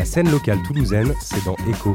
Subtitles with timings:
[0.00, 1.94] La scène locale toulousaine, c'est dans Echo.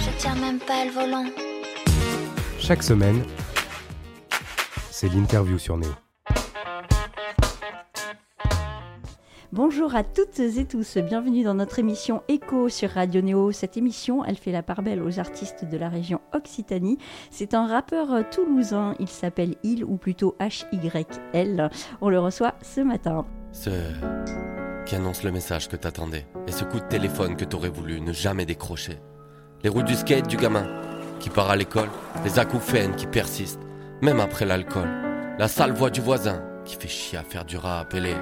[0.00, 1.24] Je tiens même pas le volant.
[2.58, 3.22] Chaque semaine,
[4.90, 5.92] c'est l'interview sur Néo.
[9.52, 13.52] Bonjour à toutes et tous, bienvenue dans notre émission Echo sur Radio Néo.
[13.52, 16.98] Cette émission, elle fait la part belle aux artistes de la région Occitanie.
[17.30, 21.70] C'est un rappeur toulousain, il s'appelle Il ou plutôt HYL.
[22.00, 23.24] On le reçoit ce matin.
[23.52, 23.70] Ce
[24.86, 28.12] qui annonce le message que t'attendais et ce coup de téléphone que t'aurais voulu ne
[28.12, 28.98] jamais décrocher.
[29.62, 30.66] Les roues du skate du gamin
[31.20, 31.88] qui part à l'école,
[32.24, 33.60] les acouphènes qui persistent,
[34.00, 34.88] même après l'alcool.
[35.38, 38.16] La sale voix du voisin qui fait chier à faire du rap et les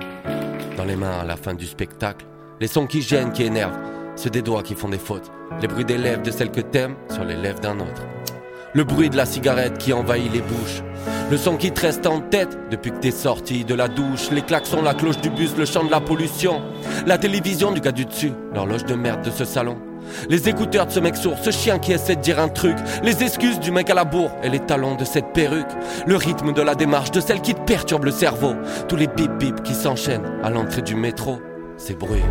[0.77, 2.27] dans les mains à la fin du spectacle.
[2.61, 3.79] Les sons qui gênent, qui énervent,
[4.17, 5.31] ceux des doigts qui font des fautes.
[5.63, 8.03] Les bruits des lèvres de celle que t'aimes sur les lèvres d'un autre.
[8.73, 10.83] Le bruit de la cigarette qui envahit les bouches.
[11.29, 14.31] Le son qui te reste en tête depuis que t'es sorti de la douche.
[14.31, 16.63] Les klaxons, la cloche du bus, le chant de la pollution.
[17.05, 19.77] La télévision du gars du dessus, l'horloge de merde de ce salon.
[20.29, 23.23] Les écouteurs de ce mec sourd, ce chien qui essaie de dire un truc, les
[23.23, 25.71] excuses du mec à la bourre et les talons de cette perruque,
[26.07, 28.55] le rythme de la démarche de celle qui te perturbe le cerveau,
[28.89, 31.41] tous les bip bip qui s'enchaînent à l'entrée du métro,
[31.77, 32.23] ces bruits.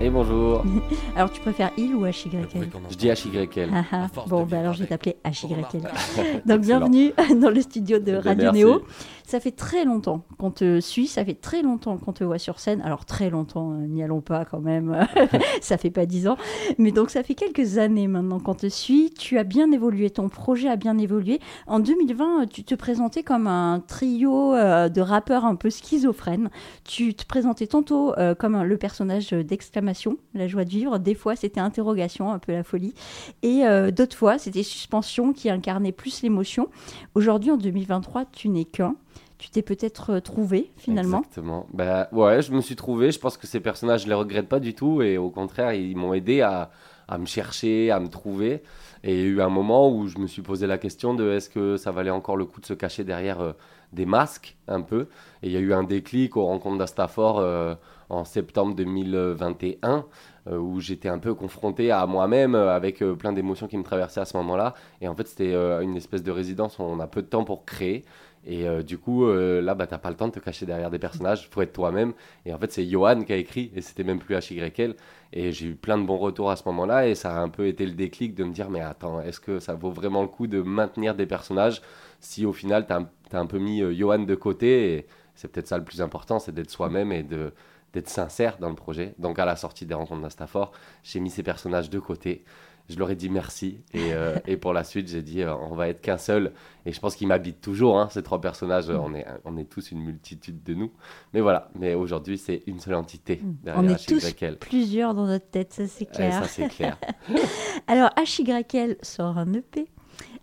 [0.00, 0.62] Et bonjour,
[1.16, 2.46] Alors tu préfères Il ou HYL
[2.88, 3.70] je dis HYL.
[3.74, 4.06] Ah, ah.
[4.28, 5.58] Bon, bah alors je vais t'appeler HYL.
[5.74, 6.40] Excellent.
[6.46, 8.58] Donc bienvenue dans le studio de Radio merci.
[8.58, 8.82] Néo.
[9.26, 12.60] Ça fait très longtemps qu'on te suit, ça fait très longtemps qu'on te voit sur
[12.60, 12.80] scène.
[12.80, 15.06] Alors très longtemps, euh, n'y allons pas quand même,
[15.60, 16.38] ça fait pas dix ans.
[16.78, 19.12] Mais donc ça fait quelques années maintenant qu'on te suit.
[19.18, 21.40] Tu as bien évolué, ton projet a bien évolué.
[21.66, 26.48] En 2020, tu te présentais comme un trio euh, de rappeurs un peu schizophrènes.
[26.84, 29.87] Tu te présentais tantôt euh, comme un- le personnage d'exclamation,
[30.34, 30.98] la joie de vivre.
[30.98, 32.94] Des fois, c'était interrogation, un peu la folie.
[33.42, 36.68] Et euh, d'autres fois, c'était suspension qui incarnait plus l'émotion.
[37.14, 38.96] Aujourd'hui, en 2023, tu n'es qu'un.
[39.38, 41.18] Tu t'es peut-être euh, trouvé finalement.
[41.18, 41.66] Exactement.
[41.72, 43.12] Bah, ouais, je me suis trouvé.
[43.12, 45.00] Je pense que ces personnages, je les regrette pas du tout.
[45.02, 46.70] Et au contraire, ils m'ont aidé à,
[47.08, 48.62] à me chercher, à me trouver.
[49.04, 51.30] Et il y a eu un moment où je me suis posé la question de
[51.30, 53.52] est-ce que ça valait encore le coup de se cacher derrière euh,
[53.92, 55.08] des masques, un peu.
[55.42, 57.76] Et il y a eu un déclic aux rencontres d'Astafor
[58.10, 60.06] en septembre 2021,
[60.46, 63.82] euh, où j'étais un peu confronté à moi-même euh, avec euh, plein d'émotions qui me
[63.82, 64.74] traversaient à ce moment-là.
[65.00, 67.64] Et en fait, c'était une espèce de résidence où on a peu de temps pour
[67.64, 68.04] créer.
[68.46, 71.48] Et du coup, là, bah, t'as pas le temps de te cacher derrière des personnages,
[71.50, 72.14] faut être toi-même.
[72.46, 74.94] Et en fait, c'est Johan qui a écrit, et c'était même plus HYL.
[75.32, 77.66] Et j'ai eu plein de bons retours à ce moment-là, et ça a un peu
[77.66, 80.46] été le déclic de me dire, mais attends, est-ce que ça vaut vraiment le coup
[80.46, 81.82] de maintenir des personnages
[82.20, 84.94] si au final, t'as t'as un peu mis Johan de côté?
[84.94, 87.52] Et c'est peut-être ça le plus important, c'est d'être soi-même et de
[87.92, 89.14] d'être sincère dans le projet.
[89.18, 90.72] Donc à la sortie des rencontres d'Astafor,
[91.02, 92.44] j'ai mis ces personnages de côté.
[92.88, 93.82] Je leur ai dit merci.
[93.92, 96.52] Et, euh, et pour la suite, j'ai dit, euh, on va être qu'un seul.
[96.86, 98.88] Et je pense qu'ils m'habitent toujours, hein, ces trois personnages.
[98.88, 100.90] On est, on est tous une multitude de nous.
[101.34, 101.70] Mais voilà.
[101.74, 103.40] Mais aujourd'hui, c'est une seule entité.
[103.62, 106.42] derrière On est tous plusieurs dans notre tête, ça c'est Ouais, clair.
[106.42, 106.96] ça, c'est clair.
[107.86, 109.90] Alors HYL sort un EP.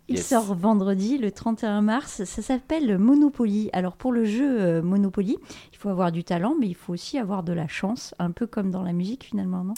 [0.08, 0.28] Il Yes.
[0.28, 2.24] sort vendredi, le 31 mars.
[2.26, 3.70] Ça s'appelle Monopoly.
[3.74, 5.38] Alors pour le jeu euh, Monopoly,
[5.74, 8.46] il faut avoir du talent, mais il faut aussi avoir de la chance, un peu
[8.46, 9.74] comme dans la musique finalement, non?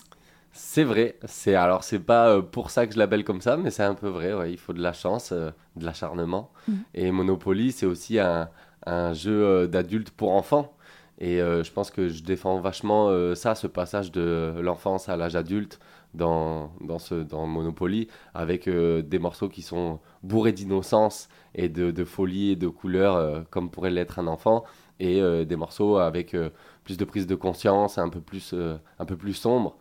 [0.52, 1.18] C'est vrai.
[1.26, 3.94] C'est alors c'est pas euh, pour ça que je l'appelle comme ça, mais c'est un
[3.96, 4.34] peu vrai.
[4.34, 4.52] ouais.
[4.52, 6.52] Il faut de la chance, euh, de l'acharnement.
[6.68, 6.84] Mhm.
[6.96, 8.50] Et Monopoly, c'est aussi un,
[8.86, 10.74] un jeu d'adulte pour enfants.
[11.20, 15.18] Et euh, je pense que je défends vachement euh, ça, ce passage de l'enfance à
[15.18, 15.80] l'âge adulte
[16.18, 21.92] dans, dans, ce, dans Monopoly, avec euh, des morceaux qui sont bourrés d'innocence et de,
[21.92, 24.66] de folie et de couleurs, euh, comme pourrait l'être un enfant,
[25.00, 26.36] et euh, des morceaux avec
[26.84, 28.54] plus de prise de conscience, un peu plus,
[29.00, 29.78] un peu plus sombre,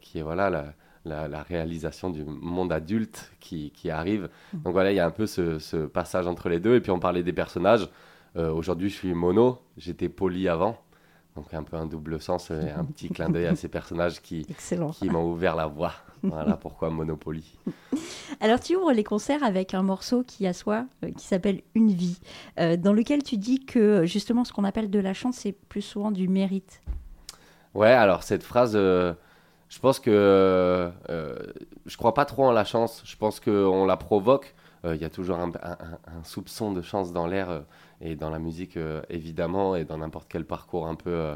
[0.00, 4.28] qui est voilà la, la, la réalisation du monde adulte qui, qui arrive.
[4.64, 6.74] Donc voilà, il y a un peu ce, ce passage entre les deux.
[6.74, 7.88] Et puis on parlait des personnages.
[8.34, 10.76] Aujourd'hui, je suis mono, j'étais poli avant.
[11.36, 14.46] Donc un peu un double sens et un petit clin d'œil à ces personnages qui,
[14.48, 14.90] Excellent.
[14.90, 15.92] qui m'ont ouvert la voie.
[16.22, 17.58] Voilà pourquoi Monopoly.
[18.40, 22.20] Alors tu ouvres les concerts avec un morceau qui assoit, euh, qui s'appelle Une vie,
[22.60, 25.82] euh, dans lequel tu dis que justement ce qu'on appelle de la chance, c'est plus
[25.82, 26.80] souvent du mérite.
[27.74, 29.12] Ouais, alors cette phrase, euh,
[29.68, 31.36] je pense que euh,
[31.86, 33.02] je crois pas trop en la chance.
[33.04, 34.54] Je pense qu'on la provoque
[34.84, 35.50] il y a toujours un,
[36.24, 37.64] soupçon de chance dans l'air
[38.00, 38.78] et dans la musique
[39.08, 41.34] évidemment et dans n'importe quel parcours un peu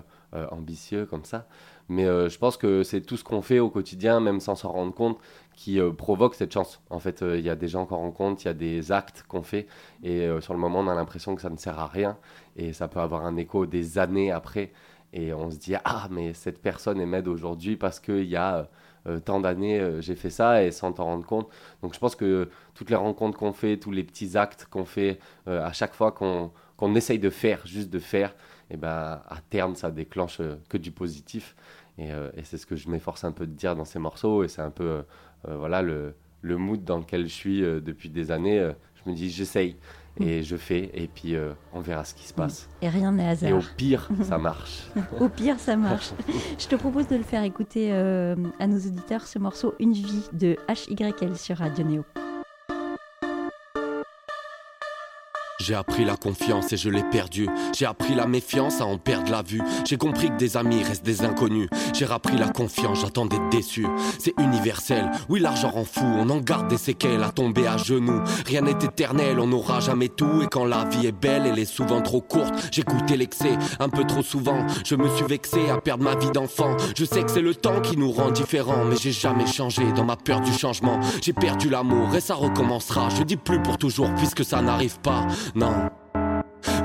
[0.51, 1.47] ambitieux comme ça.
[1.89, 4.93] Mais je pense que c'est tout ce qu'on fait au quotidien, même sans s'en rendre
[4.93, 5.19] compte,
[5.55, 6.83] qui provoque cette chance.
[6.91, 9.43] En fait, il y a des gens qu'on rencontre, il y a des actes qu'on
[9.43, 9.67] fait,
[10.03, 12.19] et sur le moment, on a l'impression que ça ne sert à rien,
[12.57, 14.73] et ça peut avoir un écho des années après.
[15.13, 18.69] Et on se dit, ah, mais cette personne m'aide aujourd'hui parce qu'il y a
[19.09, 21.49] euh, tant d'années, euh, j'ai fait ça et sans t'en rendre compte.
[21.83, 25.19] Donc je pense que toutes les rencontres qu'on fait, tous les petits actes qu'on fait,
[25.49, 28.31] euh, à chaque fois qu'on essaye de faire, juste de faire,
[28.71, 31.57] et eh ben, à terme, ça déclenche que du positif.
[31.97, 34.45] Et, et c'est ce que je m'efforce un peu de dire dans ces morceaux.
[34.45, 35.05] Et c'est un peu
[35.49, 38.71] voilà, le, le mood dans lequel je suis depuis des années.
[38.95, 39.75] je me dis, j'essaye
[40.21, 42.69] et je fais et puis euh, on verra ce qui se passe.
[42.83, 43.51] Et rien n'est hasard.
[43.51, 44.89] Et au pire, ça marche.
[45.21, 46.13] au pire, ça marche.
[46.59, 50.25] je te propose de le faire écouter euh, à nos auditeurs ce morceau Une vie
[50.33, 52.05] de HYL sur Radio Néo.
[55.69, 57.47] J'ai appris la confiance et je l'ai perdue.
[57.77, 59.61] J'ai appris la méfiance à en perdre la vue.
[59.85, 61.69] J'ai compris que des amis restent des inconnus.
[61.93, 63.87] J'ai appris la confiance, j'attends d'être déçu.
[64.19, 66.07] C'est universel, oui l'argent rend fou.
[66.07, 68.23] On en garde des séquelles à tomber à genoux.
[68.47, 70.41] Rien n'est éternel, on n'aura jamais tout.
[70.43, 72.55] Et quand la vie est belle, elle est souvent trop courte.
[72.89, 74.67] Goûté l'excès un peu trop souvent.
[74.87, 76.79] Je me suis vexé à perdre ma vie d'enfant.
[76.97, 78.87] Je sais que c'est le temps qui nous rend différents.
[78.87, 80.99] Mais j'ai jamais changé dans ma peur du changement.
[81.21, 83.11] J'ai perdu l'amour et ça recommencera.
[83.11, 85.27] Je dis plus pour toujours puisque ça n'arrive pas.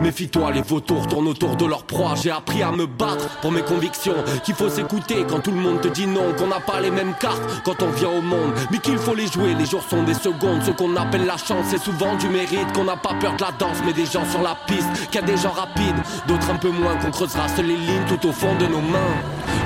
[0.02, 2.14] Méfie-toi, les vautours tournent autour de leur proie.
[2.22, 4.16] J'ai appris à me battre pour mes convictions.
[4.44, 6.34] Qu'il faut s'écouter quand tout le monde te dit non.
[6.38, 8.54] Qu'on n'a pas les mêmes cartes quand on vient au monde.
[8.72, 10.62] Mais qu'il faut les jouer, les jours sont des secondes.
[10.64, 12.72] Ce qu'on appelle la chance, c'est souvent du mérite.
[12.74, 14.90] Qu'on n'a pas peur de la danse, mais des gens sur la piste.
[15.10, 15.96] Qu'il y a des gens rapides,
[16.28, 16.96] d'autres un peu moins.
[16.98, 19.16] Qu'on creusera seules les lignes tout au fond de nos mains.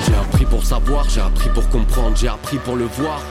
[0.06, 3.22] J'ai appris pour savoir, j'ai appris pour comprendre, j'ai appris pour le voir.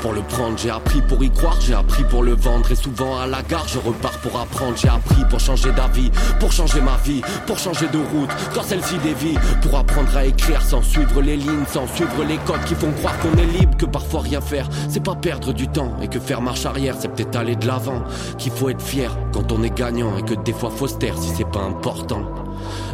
[0.00, 2.70] Pour le prendre, j'ai appris pour y croire, j'ai appris pour le vendre.
[2.70, 4.76] Et souvent à la gare, je repars pour apprendre.
[4.76, 6.10] J'ai appris pour changer d'avis,
[6.40, 9.36] pour changer ma vie, pour changer de route quand celle-ci dévie.
[9.62, 13.18] Pour apprendre à écrire sans suivre les lignes, sans suivre les codes qui font croire
[13.20, 13.76] qu'on est libre.
[13.76, 15.96] Que parfois rien faire, c'est pas perdre du temps.
[16.02, 18.02] Et que faire marche arrière, c'est peut-être aller de l'avant.
[18.38, 20.16] Qu'il faut être fier quand on est gagnant.
[20.16, 22.22] Et que des fois faut se taire si c'est pas important.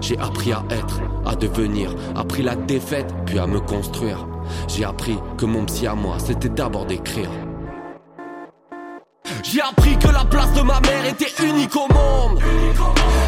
[0.01, 4.27] J'ai appris à être, à devenir, appris la défaite, puis à me construire.
[4.69, 7.31] J'ai appris que mon psy à moi, c'était d'abord d'écrire.
[9.43, 12.41] J'ai appris que la place de ma mère était unique au monde.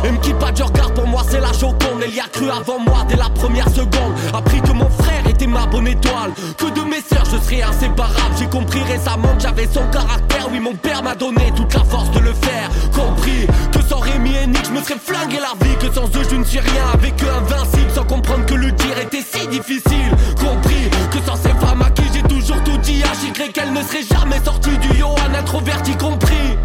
[0.04, 2.02] Et qui pas de regard pour moi, c'est la joconde.
[2.02, 4.12] Elle y a cru avant moi dès la première seconde.
[4.34, 6.32] Appris que mon frère était ma bonne étoile.
[6.56, 8.34] Que de mes sœurs, je serais inséparable.
[8.38, 10.48] J'ai compris récemment que j'avais son caractère.
[10.50, 12.68] Oui, mon père m'a donné toute la force de le faire.
[12.92, 15.76] Compris que sans Rémi et Nick, je me serais flingué la vie.
[15.78, 16.84] Que sans eux, je ne suis rien.
[16.94, 17.90] Avec eux, invincible.
[17.94, 20.12] Sans comprendre que le dire était si difficile.
[20.38, 24.02] Compris que sans ces femmes à qui j'ai toujours tout dit, à qu'elle ne serait
[24.02, 25.08] jamais sortie du yo.
[25.28, 26.56] Un introverti compris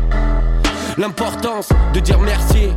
[0.97, 2.73] l'importance de dire merci.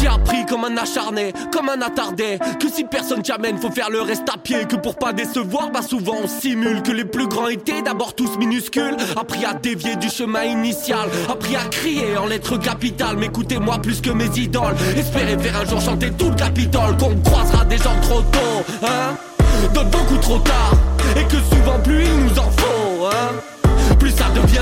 [0.00, 4.02] J'ai appris comme un acharné, comme un attardé, que si personne t'amène, faut faire le
[4.02, 4.64] reste à pied.
[4.68, 8.36] Que pour pas décevoir, bah souvent on simule que les plus grands étaient d'abord tous
[8.38, 8.96] minuscules.
[9.16, 13.16] Appris à dévier du chemin initial, appris à crier en lettres capitales.
[13.16, 14.74] M'écoutez-moi plus que mes idoles.
[14.96, 19.14] Espérez faire un jour chanter tout le Capitole, qu'on croisera des gens trop tôt, hein.
[19.72, 20.72] D'autres beaucoup trop tard,
[21.16, 23.94] et que souvent plus ils nous en font, hein.
[23.98, 24.58] Plus ça devient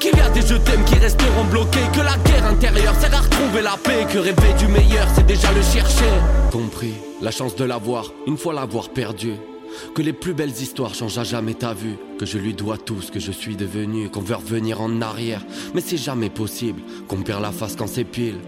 [0.00, 1.78] Qu'il y a des je t'aime qui resteront bloqués.
[1.92, 4.06] Que la guerre intérieure sert à retrouver la paix.
[4.10, 6.10] Que rêver du meilleur, c'est déjà le chercher.
[6.50, 9.34] Compris, la chance de l'avoir, une fois l'avoir perdu.
[9.94, 11.96] Que les plus belles histoires changent à jamais ta vue.
[12.18, 14.08] Que je lui dois tout ce que je suis devenu.
[14.08, 15.42] Qu'on veut revenir en arrière.
[15.74, 16.80] Mais c'est jamais possible.
[17.06, 18.40] Qu'on perd la face quand c'est pile.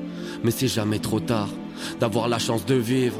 [0.43, 1.49] Mais c'est jamais trop tard
[2.01, 3.19] d'avoir la chance de vivre.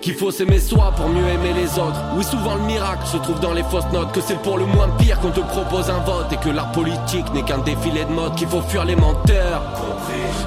[0.00, 2.00] Qu'il faut s'aimer soi pour mieux aimer les autres.
[2.16, 4.12] Oui, souvent le miracle se trouve dans les fausses notes.
[4.12, 6.32] Que c'est pour le moins pire qu'on te propose un vote.
[6.32, 8.34] Et que la politique n'est qu'un défilé de mode.
[8.34, 9.62] Qu'il faut fuir les menteurs.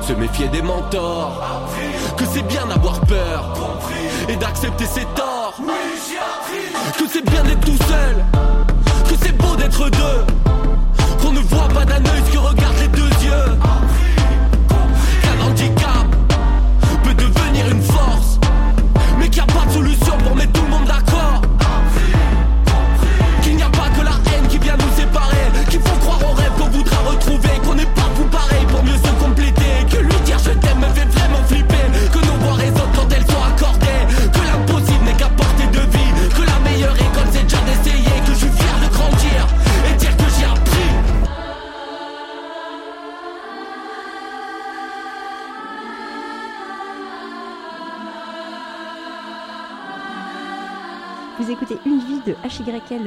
[0.02, 1.42] Se méfier des mentors.
[2.18, 3.54] Que c'est bien d'avoir peur.
[4.30, 5.56] Et d'accepter ses torts.
[6.98, 8.26] Que c'est bien d'être tout seul.
[9.10, 10.26] Que c'est beau d'être deux.
[11.22, 13.58] Qu'on ne voit pas d'un œil ce que regardent les deux yeux.
[15.22, 15.95] Qu'un handicap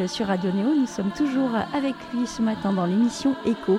[0.06, 0.74] Sur Radio Néo.
[0.74, 3.78] Nous sommes toujours avec lui ce matin dans l'émission Echo.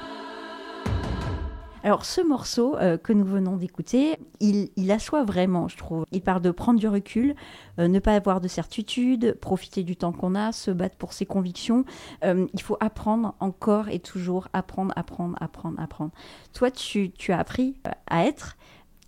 [1.84, 6.06] Alors ce morceau euh, que nous venons d'écouter, il, il, assoit vraiment, je trouve.
[6.12, 7.36] Il parle de prendre du recul,
[7.78, 11.28] euh, ne pas avoir de certitude, profiter du temps qu'on a, se battre pour ses
[11.28, 11.86] convictions.
[12.24, 16.12] Euh, il faut apprendre encore et toujours, apprendre, apprendre, apprendre, apprendre.
[16.54, 17.76] Toi, tu, tu as appris
[18.08, 18.58] à être.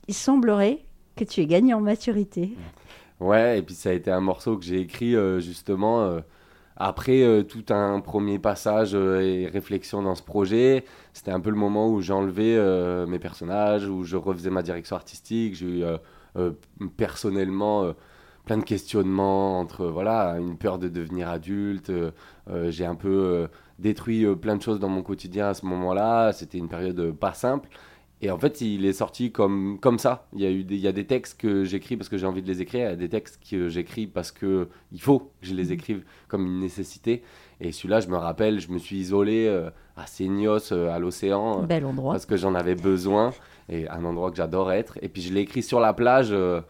[0.08, 2.56] Il semblerait que tu aies gagné en maturité.
[3.20, 6.22] Ouais, et puis ça a été un morceau que j'ai écrit justement
[6.84, 10.84] après euh, tout un premier passage euh, et réflexion dans ce projet,
[11.14, 14.96] c'était un peu le moment où j'enlevais euh, mes personnages, où je refaisais ma direction
[14.96, 15.56] artistique.
[15.56, 15.84] J'ai eu
[16.98, 17.94] personnellement
[18.46, 21.92] plein de questionnements entre voilà une peur de devenir adulte.
[22.70, 23.48] J'ai un peu
[23.78, 26.32] détruit plein de choses dans mon quotidien à ce moment-là.
[26.32, 27.68] C'était une période pas simple.
[28.24, 30.28] Et en fait, il est sorti comme, comme ça.
[30.34, 32.28] Il y, a eu des, il y a des textes que j'écris parce que j'ai
[32.28, 34.68] envie de les écrire, il y a des textes que j'écris parce qu'il
[35.00, 35.72] faut que je les mhm.
[35.72, 37.24] écrive comme une nécessité.
[37.60, 41.64] Et celui-là, je me rappelle, je me suis isolé euh, à Seignos, euh, à l'océan.
[41.64, 42.14] Bel endroit.
[42.14, 43.34] Parce que j'en avais besoin.
[43.70, 45.00] Et un endroit que j'adore être.
[45.02, 46.62] Et puis je l'ai écrit sur la plage, euh,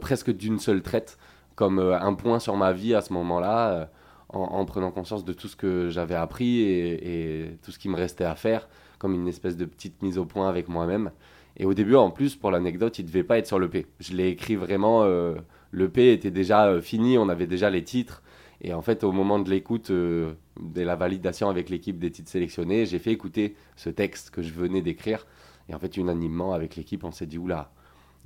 [0.00, 1.18] presque d'une seule traite,
[1.56, 3.88] comme un point sur ma vie à ce moment-là,
[4.28, 7.96] en, prenant conscience de tout ce que j'avais appris et, et tout ce qui me
[7.96, 8.68] restait à faire
[9.02, 11.10] comme une espèce de petite mise au point avec moi-même.
[11.56, 13.88] Et au début, en plus, pour l'anecdote, il devait pas être sur l'EP.
[13.98, 15.34] Je l'ai écrit vraiment, euh,
[15.72, 18.22] l'EP était déjà euh, fini, on avait déjà les titres.
[18.60, 22.30] Et en fait, au moment de l'écoute, euh, de la validation avec l'équipe des titres
[22.30, 25.26] sélectionnés, j'ai fait écouter ce texte que je venais d'écrire.
[25.68, 27.72] Et en fait, unanimement, avec l'équipe, on s'est dit, oula,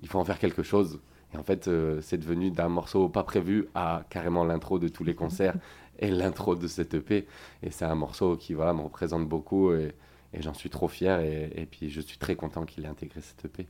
[0.02, 1.00] il faut en faire quelque chose.
[1.32, 1.70] Et en fait,
[2.02, 5.56] c'est devenu d'un morceau pas prévu à carrément l'intro de tous les concerts
[6.00, 7.26] et l'intro de cette EP.
[7.62, 9.72] Et c'est un morceau qui voilà, me représente beaucoup.
[9.72, 9.94] Et,
[10.32, 13.44] et j'en suis trop fier et, puis je suis très content qu'il ait intégré cette
[13.44, 13.66] EP.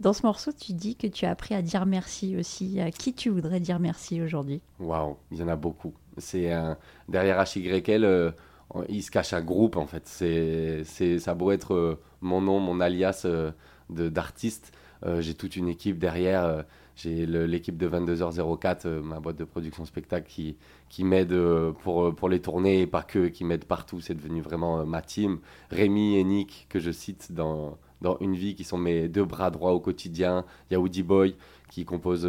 [0.00, 2.80] Dans ce morceau, tu dis que tu as appris à dire merci aussi.
[2.80, 4.60] À qui tu voudrais dire merci aujourd'hui?
[4.78, 5.92] Waouh, il y en a beaucoup.
[6.18, 6.52] C'est
[7.08, 8.30] derrière HYL, euh,
[8.88, 10.06] il se cache un groupe en fait.
[10.06, 13.50] C'est ça beau être euh, mon nom, mon alias euh,
[13.88, 14.72] d'artiste.
[15.20, 16.64] J'ai toute une équipe derrière.
[16.98, 20.56] J'ai l'équipe de 22h04, euh, ma boîte de production spectacle, qui,
[20.88, 24.00] qui m'aide euh, pour, euh, pour les tournées et pas que, qui m'aide partout.
[24.00, 25.38] C'est devenu vraiment ma team.
[25.70, 29.52] Rémi et Nick, que je cite dans, dans Une vie, qui sont mes deux bras
[29.52, 30.44] droits au quotidien.
[30.68, 31.36] Il y a Woody Boy,
[31.70, 32.28] qui compose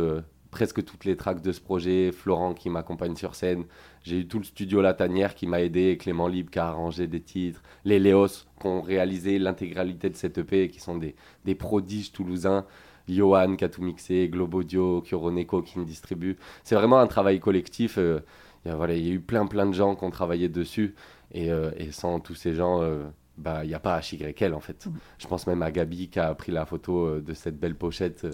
[0.51, 2.11] presque toutes les tracks de ce projet.
[2.11, 3.63] Florent, qui m'accompagne sur scène.
[4.03, 5.97] J'ai eu tout le studio La Tanière qui m'a aidé.
[5.99, 7.63] Clément Libre, qui a arrangé des titres.
[7.85, 12.67] Les Léos, qui ont réalisé l'intégralité de cette EP, qui sont des, des prodiges toulousains.
[13.15, 16.37] Johan qui a tout mixé, Globodio, Kyoroneko qui me distribue.
[16.63, 17.97] C'est vraiment un travail collectif.
[17.97, 18.19] Euh,
[18.65, 20.95] il y, a, eu plein plein de gens qui ont travaillé dessus.
[21.33, 23.03] Et, euh, sans tous ces gens, euh,
[23.39, 24.85] bah, il n'y a pas HYL en fait.
[24.85, 24.91] Mm.
[25.17, 28.25] Je pense même à Gabi qui a pris la photo de cette belle pochette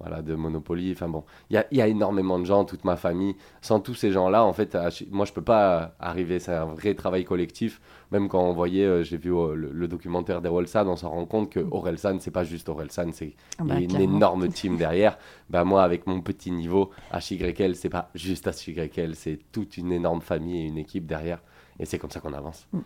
[0.00, 0.92] voilà, de Monopoly.
[0.92, 3.36] Enfin bon, il y a, y a, énormément de gens, toute ma famille.
[3.60, 4.76] Sans tous ces gens-là, en fait,
[5.10, 6.38] moi je peux pas arriver.
[6.38, 7.80] C'est un vrai travail collectif.
[8.10, 11.50] Même quand on voyait, euh, j'ai vu euh, le, documentaire d'Orelsan, on s'en rend compte
[11.50, 15.18] que Orelsan, c'est pas juste Orelsan, c'est ah bah, une énorme team derrière.
[15.50, 20.20] Bah, moi, avec mon petit niveau, HYL, c'est pas juste HYL, c'est toute une énorme
[20.20, 21.40] famille et une équipe derrière.
[21.80, 22.68] Et c'est comme ça qu'on avance.
[22.72, 22.78] Mm.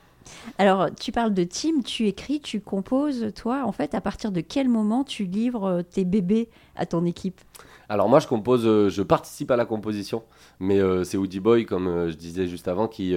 [0.58, 4.40] Alors, tu parles de team, tu écris, tu composes, toi, en fait, à partir de
[4.40, 7.40] quel moment tu livres euh, tes bébés à ton équipe?
[7.90, 10.22] Alors moi je compose, je participe à la composition,
[10.60, 13.16] mais c'est Woody Boy comme je disais juste avant qui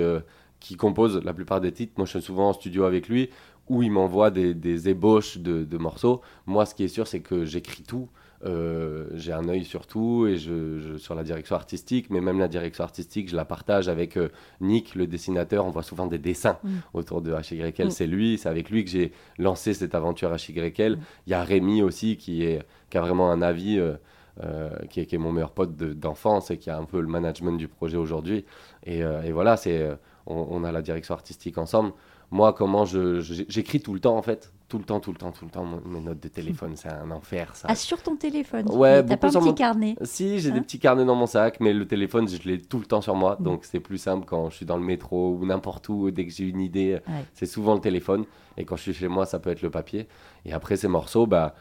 [0.61, 1.93] qui compose la plupart des titres.
[1.97, 3.29] Moi, je suis souvent en studio avec lui,
[3.67, 6.21] où il m'envoie des, ébauches de, morceaux.
[6.45, 8.07] Moi, ce qui est sûr, c'est que j'écris tout.
[8.43, 12.47] Euh, j'ai un œil sur tout et je, sur la direction artistique, mais même la
[12.47, 14.29] direction artistique, je la partage avec euh,
[14.61, 15.65] Nick, le dessinateur.
[15.65, 16.69] On voit souvent des dessins mm.
[16.93, 17.87] autour de HYL.
[17.87, 17.89] Mm.
[17.91, 20.93] C'est lui, c'est avec lui que j'ai lancé cette aventure HYL.
[20.93, 20.99] Mm.
[21.27, 23.79] Il y a Rémi aussi qui, est, qui a vraiment un avis.
[23.79, 27.07] Euh, qui, est, qui, est, mon meilleur pote d'enfance et qui a un peu le
[27.07, 28.45] management du projet aujourd'hui.
[28.85, 29.87] Et, et, voilà, c'est
[30.25, 31.91] on, a la direction artistique ensemble.
[32.31, 35.43] Moi, comment j'écris tout le temps en fait, tout le temps, tout le temps, tout
[35.43, 35.67] le temps.
[35.85, 37.67] Mes notes de téléphone, c'est un enfer ça.
[37.69, 40.79] Ah, sur ton téléphone Ouais, T'as pas un petit carnet Si, j'ai des hein petits
[40.79, 43.35] carnets dans mon sac, mais le téléphone, je l'ai tout le temps sur moi.
[43.37, 43.43] Mm.
[43.43, 46.31] Donc c'est plus simple quand je suis dans le métro ou n'importe où, dès que
[46.31, 46.99] j'ai une idée,
[47.33, 48.23] c'est souvent le téléphone.
[48.55, 50.07] Et quand je suis chez moi, ça peut être le papier.
[50.45, 51.53] Et après, ces morceaux, bah.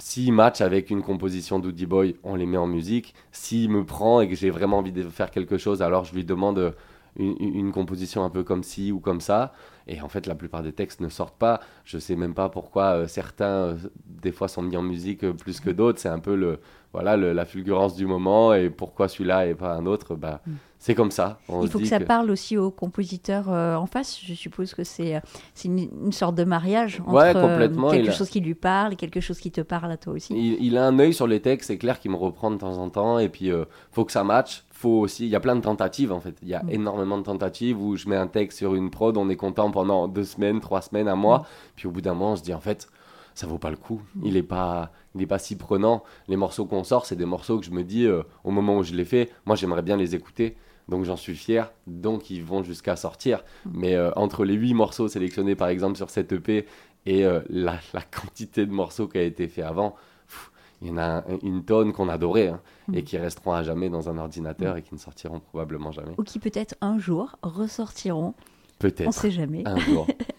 [0.00, 3.14] S'il match avec une composition d'Oody Boy, on les met en musique.
[3.30, 6.24] S'il me prend et que j'ai vraiment envie de faire quelque chose, alors je lui
[6.24, 6.74] demande
[7.16, 9.52] une, composition un peu comme ci ou comme ça.
[9.86, 11.60] Et en fait, la plupart des textes ne sortent pas.
[11.84, 13.74] Je sais même pas pourquoi euh, certains, euh,
[14.06, 15.98] des fois, sont mis en musique euh, plus que d'autres.
[15.98, 16.58] C'est un peu le,
[16.92, 18.54] voilà, la fulgurance du moment.
[18.54, 20.14] Et pourquoi celui-là et pas un autre?
[20.14, 20.52] Bah, mm.
[20.78, 21.38] c'est comme ça.
[21.48, 24.18] On Il faut que ça parle aussi aux compositeurs en face.
[24.24, 25.20] Je suppose que c'est
[25.64, 28.96] une, une sorte de mariage entre Ouais, complètement, quelque a- chose qui lui parle et
[28.96, 30.32] quelque chose qui te parle à toi aussi.
[30.34, 32.78] Il, il a un œil sur les textes, c'est clair qu'il me reprend de temps
[32.78, 33.18] en temps.
[33.18, 33.50] Et puis,
[33.92, 34.64] faut que ça matche.
[34.84, 36.36] Faut aussi, il y a plein de tentatives en fait.
[36.42, 36.70] Il y a Mm.
[36.70, 40.08] énormément de tentatives où je mets un texte sur une prod, on est content pendant
[40.08, 41.46] deux semaines, trois semaines, un mois.
[41.74, 42.88] Puis au bout d'un moment, on se dit en fait,
[43.34, 44.02] ça vaut pas le coup.
[44.22, 46.02] Il est pas, il est pas si prenant.
[46.28, 48.82] Les morceaux qu'on sort, c'est des morceaux que je me dis euh, au moment où
[48.82, 50.54] je les fais, moi j'aimerais bien les écouter.
[50.90, 53.42] Donc j'en suis fier, donc ils vont jusqu'à sortir.
[53.72, 56.66] Mais euh, entre les huit morceaux sélectionnés par exemple sur cette EP
[57.06, 59.94] et euh, la, la quantité de morceaux qui a été fait avant,
[60.82, 62.60] il y en a un- une tonne qu'on adorait hein,
[62.92, 66.14] et qui resteront à jamais dans un ordinateur et qui ne sortiront probablement jamais.
[66.18, 69.62] Ou qui peut-être un jour ressortiront, on Peut-être sait jamais.
[69.66, 70.06] un jour.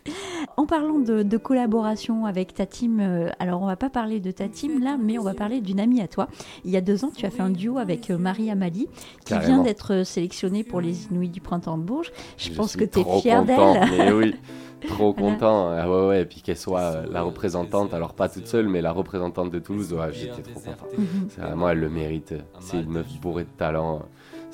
[0.66, 4.32] En parlant de, de collaboration avec ta team, euh, alors on va pas parler de
[4.32, 6.28] ta team là, mais on va parler d'une amie à toi.
[6.64, 8.88] Il y a deux ans, tu as fait un duo avec euh, Marie Amali,
[9.26, 12.12] qui vient d'être euh, sélectionnée pour les Inuits du Printemps de Bourges.
[12.40, 13.90] Je, pense que tu es content, d'elle.
[13.92, 14.34] Mais oui,
[14.88, 15.36] trop Voilà.
[15.36, 15.70] content.
[15.70, 18.82] Ah ouais, ouais, et puis qu'elle soit euh, la représentante, alors pas toute seule, mais
[18.82, 20.88] la représentante de Toulouse, ouais, j'étais trop content.
[20.98, 21.28] Mhm.
[21.30, 22.34] C'est vraiment, elle le mérite.
[22.60, 24.02] C'est une meuf bourrée de talent.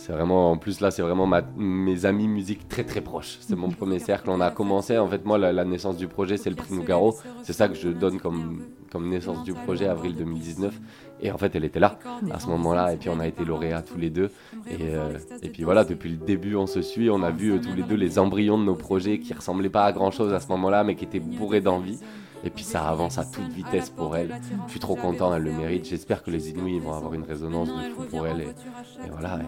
[0.04, 3.38] C'est vraiment, en plus là, c'est vraiment ma- mes amis musique très très proches.
[3.42, 4.32] C'est mon premier cercle.
[4.32, 7.16] On a commencé, en fait, moi, la, la naissance du projet, c'est le prix Nougaro.
[7.44, 10.74] C'est ça que je donne comme, comme naissance du projet, avril 2019.
[11.22, 12.00] Et en fait, elle était là
[12.32, 12.94] à ce moment-là.
[12.94, 14.32] Et puis, on a été lauréats tous les deux.
[14.68, 17.12] Et, euh, et puis voilà, depuis le début, on se suit.
[17.12, 19.86] On a vu euh, tous les deux les embryons de nos projets qui ressemblaient pas
[19.86, 22.00] à grand chose à ce moment-là, mais qui étaient bourrés d'envie.
[22.44, 24.42] Et puis ça avance à toute vitesse pour elle.
[24.66, 25.86] Je suis trop content, elle le mérite.
[25.88, 28.42] J'espère que les Inuits vont avoir une résonance de fou pour elle.
[28.42, 28.46] Et,
[29.06, 29.42] et voilà.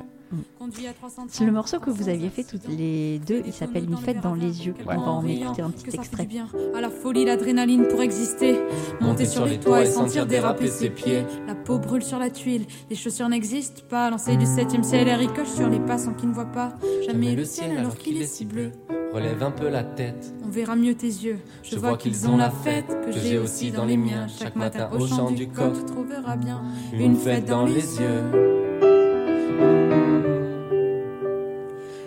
[1.27, 4.34] C'est le morceau que vous aviez fait toutes les deux, il s'appelle Une fête dans
[4.34, 4.74] les yeux.
[4.86, 4.96] Ouais.
[4.98, 6.27] On va en écouter un petit extrait.
[6.75, 8.60] à la folie, l'adrénaline pour exister.
[9.01, 11.24] Monter sur les toits et sentir déraper ses pieds.
[11.48, 14.10] La peau brûle sur la tuile, les chaussures n'existent pas.
[14.10, 16.74] Lancer du septième ciel, elle ricoche sur les passants qui ne voient pas.
[17.06, 18.72] Jamais le ciel alors qu'il est si bleu.
[19.13, 20.34] Relève un peu la tête.
[20.44, 21.38] On verra mieux tes yeux.
[21.62, 24.27] Je, vois qu'ils ont la fête que j'ai aussi dans les miens.
[24.27, 26.63] Chaque matin au chant du coq, tu trouveras bien
[26.94, 28.73] une fête dans les yeux.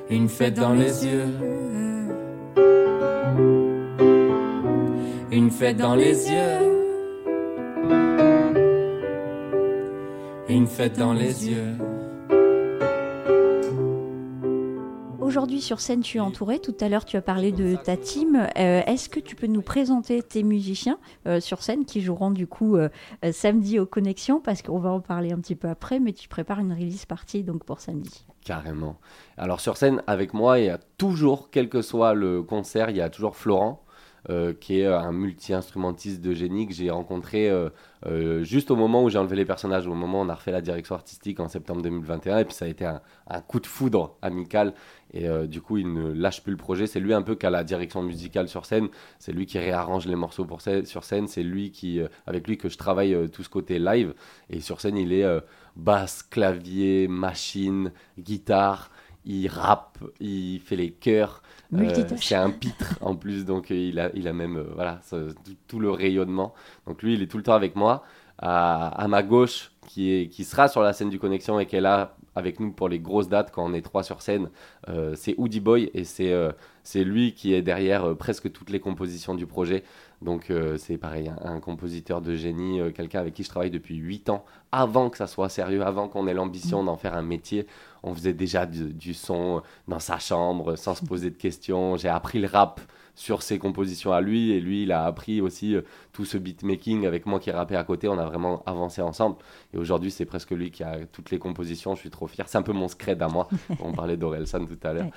[0.08, 1.26] Une fête dans les yeux.
[5.32, 6.76] Une fête dans les yeux.
[10.48, 11.95] Une fête dans les yeux.
[15.26, 16.60] Aujourd'hui sur scène, tu es entouré.
[16.60, 18.36] Tout à l'heure, tu as parlé de ta team.
[18.36, 22.46] Euh, Est-ce que tu peux nous présenter tes musiciens euh, sur scène qui joueront du
[22.46, 22.88] coup euh,
[23.32, 24.40] samedi aux Connexions?
[24.40, 27.42] Parce qu'on va en parler un petit peu après, mais tu prépares une release party
[27.42, 28.24] donc pour samedi.
[28.44, 29.00] Carrément.
[29.36, 32.96] Alors sur scène, avec moi, il y a toujours, quel que soit le concert, il
[32.96, 33.82] y a toujours Florent,
[34.30, 37.70] euh, qui est un multi-instrumentiste de génie que j'ai rencontré euh,
[38.06, 40.52] euh, juste au moment où j'ai enlevé les personnages, au moment où on a refait
[40.52, 42.38] la direction artistique en septembre 2021.
[42.38, 43.00] Et puis ça a été un,
[43.42, 44.74] coup de foudre amical.
[45.12, 46.86] Et euh, du coup, il ne lâche plus le projet.
[46.86, 48.88] C'est lui un peu qui a la direction musicale sur scène.
[49.18, 51.26] C'est lui qui réarrange les morceaux pour sur scène.
[51.26, 54.14] C'est lui qui, euh, avec lui que je travaille euh, tout ce côté live.
[54.50, 55.40] Et sur scène, il est euh,
[55.74, 58.90] basse, clavier, machine, guitare.
[59.24, 61.42] Il rappe, il fait les chœurs.
[61.74, 65.00] Euh, c'est un pitre en plus, donc euh, il, a, il a même euh, voilà,
[65.04, 66.54] ce- tout, tout le rayonnement.
[66.86, 68.02] Donc lui, il est tout le temps avec moi.
[68.38, 71.76] À, à ma gauche, qui, est, qui sera sur la scène du Connexion et qui
[71.76, 74.50] est là avec nous pour les grosses dates quand on est trois sur scène,
[74.88, 76.52] euh, c'est Woody Boy et c'est euh,
[76.94, 79.82] lui qui est derrière euh, presque toutes les compositions du projet.
[80.22, 84.30] Donc c'est pareil, un, un compositeur de génie, quelqu'un avec qui je travaille depuis 8
[84.30, 87.66] ans, avant que ça soit sérieux, avant qu'on ait l'ambition d'en faire un métier.
[88.06, 91.96] On faisait déjà du, du son dans sa chambre sans se poser de questions.
[91.96, 92.80] J'ai appris le rap
[93.16, 95.80] sur ses compositions à lui et lui il a appris aussi euh,
[96.12, 98.08] tout ce beatmaking avec moi qui rappais à côté.
[98.08, 99.36] On a vraiment avancé ensemble.
[99.74, 101.94] Et aujourd'hui c'est presque lui qui a toutes les compositions.
[101.94, 102.48] Je suis trop fier.
[102.48, 103.48] C'est un peu mon scred à moi.
[103.80, 105.08] On parlait d'Orelsan tout à l'heure.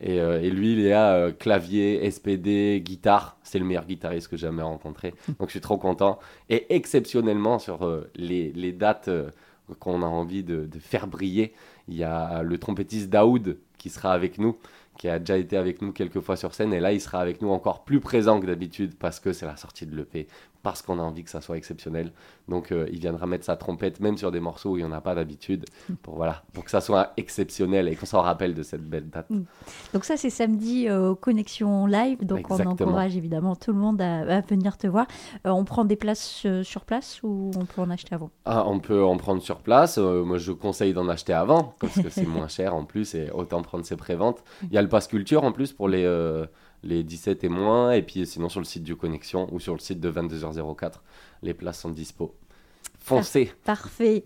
[0.00, 3.36] Et, euh, et lui il est à euh, clavier SPD guitare.
[3.42, 5.14] C'est le meilleur guitariste que j'ai jamais rencontré.
[5.40, 6.20] Donc je suis trop content.
[6.48, 7.80] Et exceptionnellement sur
[8.14, 9.10] les, les dates
[9.78, 11.52] qu'on a envie de, faire briller.
[11.88, 14.56] Il y a le trompettiste Daoud qui sera avec nous
[14.98, 17.40] qui a déjà été avec nous quelques fois sur scène et là il sera avec
[17.40, 20.26] nous encore plus présent que d'habitude parce que c'est la sortie de l'EP,
[20.62, 22.12] parce qu'on a envie que ça soit exceptionnel.
[22.48, 24.92] Donc euh, il viendra mettre sa trompette même sur des morceaux où il n'y en
[24.92, 25.64] a pas d'habitude
[26.02, 29.28] pour voilà, pour que ça soit exceptionnel et qu'on s'en rappelle de cette belle date.
[29.92, 32.24] Donc ça, c'est samedi euh, aux Connexions Live.
[32.24, 32.70] Donc Exactement.
[32.70, 35.06] on encourage évidemment tout le monde à, à venir te voir.
[35.46, 38.30] Euh, on prend des places euh, sur place ou on peut en acheter avant?
[38.44, 39.98] Ah, on peut en prendre sur place.
[39.98, 43.62] Moi, je conseille d'en acheter avant parce que c'est moins cher en plus et autant
[43.62, 44.42] prendre ses préventes.
[44.62, 46.04] Il y a le pass culture en plus pour les,
[46.82, 47.92] les 17 et moins.
[47.92, 50.94] Et puis sinon, sur le site du Connexion ou sur le site de 22h04,
[51.42, 52.34] les places sont dispo.
[52.98, 53.52] Foncez!
[53.64, 54.24] Parfait.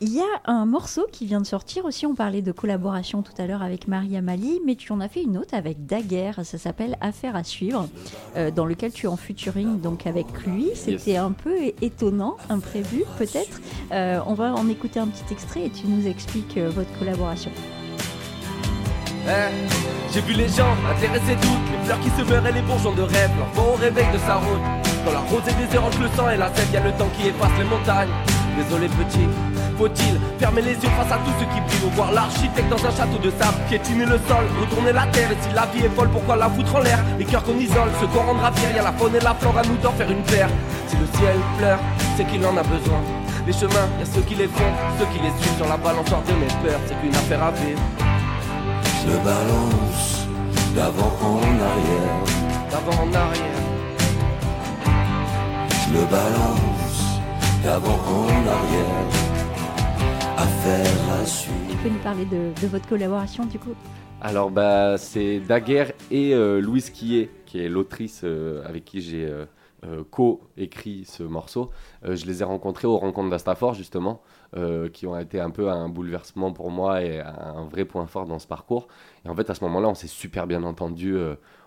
[0.00, 2.06] Il y a un morceau qui vient de sortir aussi.
[2.06, 5.22] On parlait de collaboration tout à l'heure avec Maria Mali, mais tu en as fait
[5.22, 6.44] une autre avec Daguerre.
[6.44, 7.88] Ça s'appelle Affaire à suivre,
[8.36, 10.70] euh, dans lequel tu es en featuring donc avec lui.
[10.74, 13.60] C'était un peu étonnant, imprévu peut-être.
[13.90, 17.50] Euh, on va en écouter un petit extrait et tu nous expliques euh, votre collaboration.
[19.28, 19.52] Eh,
[20.10, 23.02] j'ai vu les gens intéresser toutes, les fleurs qui se meurent et les bourgeons de
[23.02, 24.64] rêve, l'enfant au réveil de sa route.
[25.04, 27.10] Dans la rose et des oranges, le sang et la sève, y a le temps
[27.12, 28.08] qui efface les montagnes.
[28.56, 29.28] Désolé petit,
[29.76, 32.90] faut-il fermer les yeux face à tout ce qui brille ou voir l'architecte dans un
[32.90, 35.30] château de sable piétiner le sol, retourner la terre?
[35.30, 37.04] Et si la vie est folle, pourquoi la foutre en l'air?
[37.18, 39.62] Les cœurs qu'on isole, ce qu'on rendra fiers Y'a la faune et la flore à
[39.62, 40.48] nous d'en faire une paire
[40.88, 41.78] Si le ciel pleure,
[42.16, 43.00] c'est qu'il en a besoin.
[43.46, 46.22] Les chemins, y a ceux qui les font, ceux qui les suivent Sur la balançoire
[46.22, 47.80] de mes peurs, c'est qu'une affaire à vivre
[49.08, 50.26] Je balance
[50.74, 52.24] d'avant en arrière.
[52.70, 53.62] D'avant en arrière.
[55.70, 57.20] Je le balance
[57.64, 59.28] d'avant en arrière.
[61.68, 63.74] Tu peux nous parler de, votre collaboration du coup?
[64.20, 69.26] Alors bah c'est Daguerre et euh, Louise Quillet, qui est l'autrice euh, avec qui j'ai
[69.26, 69.46] euh,
[70.10, 71.70] co-écrit ce morceau.
[72.02, 74.22] je les ai rencontrés aux rencontres d'Astafor justement,
[74.92, 78.38] qui ont été un peu un bouleversement pour moi et un vrai point fort dans
[78.38, 78.88] ce parcours.
[79.24, 81.16] Et en fait à ce moment-là on s'est super bien entendu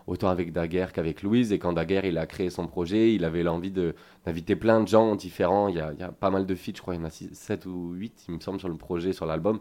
[0.07, 1.51] autant avec Daguerre qu'avec Louise.
[1.53, 5.15] Et quand Daguerre il a créé son projet, il avait l'envie d'inviter plein de gens
[5.15, 5.67] différents.
[5.67, 7.91] Il y, a, pas mal de feats, je crois, il y en a 7 ou
[7.93, 9.59] 8, il me semble, sur le projet, sur l'album.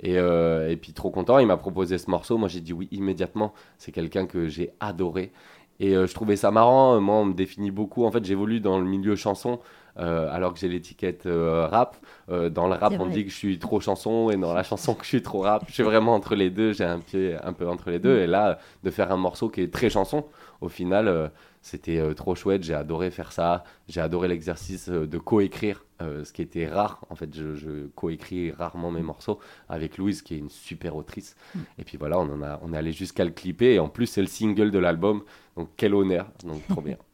[0.00, 2.38] Et, euh, et, puis trop content, il m'a proposé ce morceau.
[2.38, 3.52] Moi j'ai dit oui immédiatement.
[3.78, 5.32] C'est quelqu'un que j'ai adoré.
[5.80, 7.00] Et euh, je trouvais ça marrant.
[7.00, 8.04] Moi, on me définit beaucoup.
[8.04, 9.58] En fait, j'évolue dans le milieu chanson.
[9.98, 11.96] Euh, alors que j'ai l'étiquette euh, rap.
[12.30, 14.94] Euh, dans le rap, on dit que je suis trop chanson et dans la chanson
[14.94, 15.64] que je suis trop rap.
[15.68, 18.16] Je suis vraiment entre les deux, j'ai un pied un peu entre les deux.
[18.16, 18.22] Mm.
[18.22, 20.24] Et là, de faire un morceau qui est très chanson,
[20.60, 21.30] au final,
[21.62, 22.62] c'était trop chouette.
[22.62, 23.64] J'ai adoré faire ça.
[23.88, 27.04] J'ai adoré l'exercice de coécrire, ce qui était rare.
[27.08, 31.36] En fait, je, je coécris rarement mes morceaux avec Louise, qui est une super autrice.
[31.54, 31.58] Mm.
[31.78, 33.74] Et puis voilà, on, en a, on est allé jusqu'à le clipper.
[33.74, 35.22] Et en plus, c'est le single de l'album.
[35.56, 36.30] Donc, quel honneur.
[36.44, 36.96] Donc, trop bien.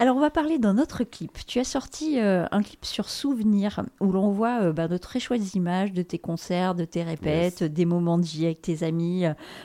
[0.00, 1.38] Alors on va parler d'un autre clip.
[1.48, 5.18] Tu as sorti euh, un clip sur Souvenir où l'on voit euh, bah, de très
[5.18, 9.24] chouettes images de tes concerts, de tes répètes, des moments de vie avec tes amis,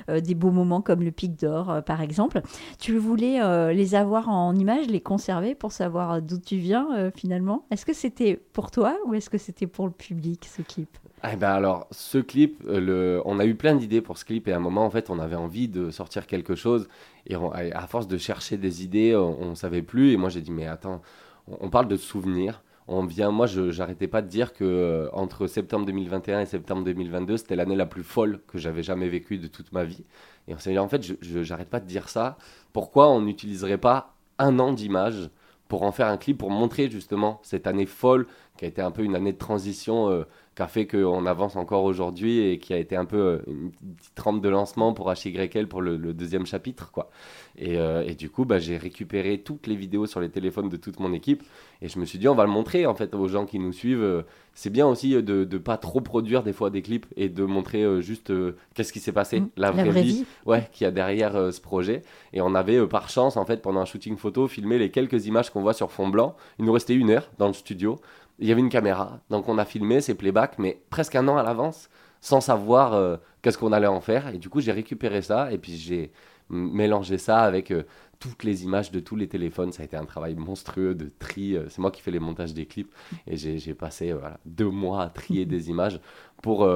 [0.09, 2.41] euh, des beaux moments comme le Pic d'Or par exemple.
[2.79, 3.39] Tu voulais
[3.73, 7.65] les avoir en images, les conserver pour savoir d'où tu viens finalement.
[7.69, 10.97] Est-ce que c'était pour toi ou est-ce que c'était pour le public ce clip?
[11.31, 13.21] Eh ben alors, ce clip, le...
[13.23, 15.19] on a eu plein d'idées pour ce clip et à un moment, en fait, on
[15.19, 16.89] avait envie de sortir quelque chose
[17.27, 20.11] et à force de chercher des idées, on, ne savait plus.
[20.11, 21.01] Et moi, j'ai dit, mais attends,
[21.47, 22.61] on, parle de souvenirs.
[22.89, 26.83] On vient, moi, je j'arrêtais pas de dire que euh, entre septembre 2021 et septembre
[26.83, 30.03] 2022, c'était l'année la plus folle que j'avais jamais vécue de toute ma vie.
[30.49, 32.37] Et on s'est dit, en fait, je j'arrête pas de dire ça.
[32.73, 35.29] Pourquoi on n'utiliserait pas un an d'images
[35.69, 38.91] pour en faire un clip pour montrer justement cette année folle qui a été un
[38.91, 40.23] peu une année de transition euh,
[40.55, 43.71] qui a fait qu'on avance encore aujourd'hui et qui a été un peu euh, une
[43.71, 46.91] petite rampe de lancement pour HYL pour le, le deuxième chapitre.
[46.91, 47.09] quoi.
[47.57, 50.77] Et, euh, et du coup, bah, j'ai récupéré toutes les vidéos sur les téléphones de
[50.77, 51.43] toute mon équipe
[51.81, 53.73] et je me suis dit, on va le montrer en fait aux gens qui nous
[53.73, 54.23] suivent.
[54.55, 58.01] C'est bien aussi de ne pas trop produire des fois des clips et de montrer
[58.01, 58.31] juste
[58.75, 62.03] qu'est-ce qui s'est passé, mmh, la, vraie, vie, Ouais, qu'il y a derrière ce projet.
[62.33, 65.49] Et on avait par chance, en fait, pendant un shooting photo, filmé les quelques images
[65.49, 66.35] qu'on voit sur fond blanc.
[66.59, 67.99] Il nous restait une heure dans le studio
[68.39, 69.19] il y avait une caméra.
[69.29, 71.89] Donc on a filmé ces playbacks, mais presque un an à l'avance,
[72.21, 74.33] sans savoir euh, qu'est-ce qu'on allait en faire.
[74.33, 76.11] Et du coup, j'ai récupéré ça et puis j'ai
[76.49, 77.83] mélangé ça avec euh,
[78.19, 79.71] toutes les images de tous les téléphones.
[79.71, 81.55] Ça a été un travail monstrueux de tri.
[81.55, 82.91] Euh, c'est moi qui fais les montages des clips
[83.27, 84.15] et j'ai passé
[84.45, 85.99] deux mois à trier des images
[86.41, 86.67] pour,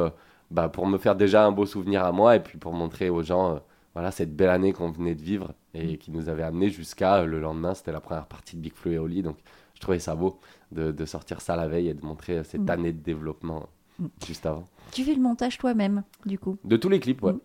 [0.51, 3.23] bah, pour me faire déjà un beau souvenir à moi et puis pour montrer aux
[3.23, 3.61] gens
[3.93, 7.39] voilà, cette belle année qu'on venait de vivre et qui nous avait amené jusqu'à le
[7.39, 7.73] lendemain.
[7.73, 9.23] C'était la première partie de Big Flo et Oli.
[9.23, 9.37] Donc
[9.73, 10.39] je trouvais ça beau
[10.71, 12.69] de, sortir ça la veille et de montrer cette mm.
[12.69, 13.67] année de développement
[13.99, 14.05] mm.
[14.25, 14.65] juste avant.
[14.91, 17.33] Tu fais le montage toi-même, du coup De tous les clips, ouais.
[17.33, 17.39] Mm.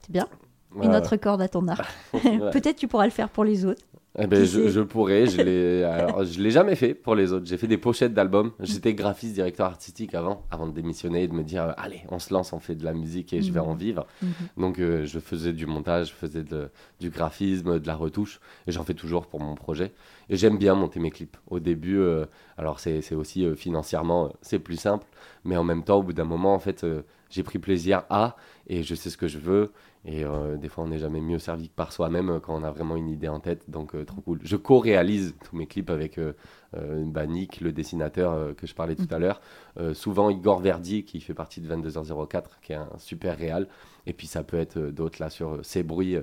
[0.00, 0.28] C'est bien.
[0.82, 1.86] Une autre corde à ton arc.
[2.12, 3.82] Peut-être tu pourras le faire pour les autres.
[4.18, 5.26] Eh ben, je, pourrais.
[5.26, 7.46] Je l'ai, alors, je l'ai jamais fait pour les autres.
[7.46, 8.52] J'ai fait des pochettes d'albums.
[8.60, 12.32] J'étais graphiste, directeur artistique avant, avant de démissionner et de me dire, allez, on se
[12.32, 14.06] lance, on fait de la musique et je vais en vivre.
[14.22, 14.30] Mhm.
[14.56, 18.72] Donc, euh, je faisais du montage, je faisais de, du graphisme, de la retouche, et
[18.72, 19.92] j'en fais toujours pour mon projet.
[20.30, 21.36] Et j'aime bien monter mes clips.
[21.46, 25.06] Au début, euh, alors c'est, c'est aussi euh, financièrement, c'est plus simple,
[25.44, 26.84] mais en même temps, au bout d'un moment, en fait,
[27.30, 29.72] j'ai pris plaisir à, et je sais ce que je veux.
[30.10, 32.64] Et euh, des fois, on n'est jamais mieux servi que par soi-même euh, quand on
[32.64, 33.68] a vraiment une idée en tête.
[33.68, 34.40] Donc, euh, trop cool.
[34.42, 36.18] Je co-réalise tous mes clips avec
[36.72, 39.40] bah, Nick, le dessinateur que je parlais tout à l'heure.
[39.94, 43.68] souvent, Igor Verdi, qui fait partie de 22h04, qui est un super réal.
[44.06, 46.16] Et puis, ça peut être d'autres là sur ces bruits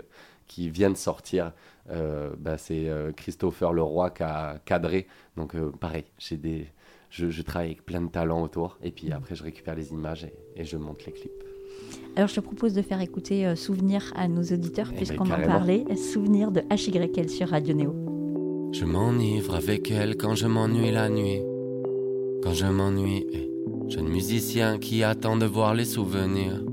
[0.48, 1.52] qui viennent sortir.
[1.90, 5.08] Bah, c'est Christopher Leroy qui a cadré.
[5.36, 6.68] Donc, pareil, j'ai des
[7.10, 8.78] je, travaille avec plein de talents autour.
[8.84, 11.55] Et puis après, je récupère les images et, je monte les clips.
[12.18, 15.44] Alors, je te propose de faire écouter euh, Souvenir à nos auditeurs, eh puisqu'on ben,
[15.44, 15.84] en parlait.
[15.98, 17.94] Souvenir de HYL sur Radio Néo.
[18.72, 21.42] Je m'enivre avec elle quand je m'ennuie la nuit.
[22.42, 23.52] Quand je m'ennuie, eh,
[23.90, 26.64] jeune musicien qui attend de voir les souvenirs.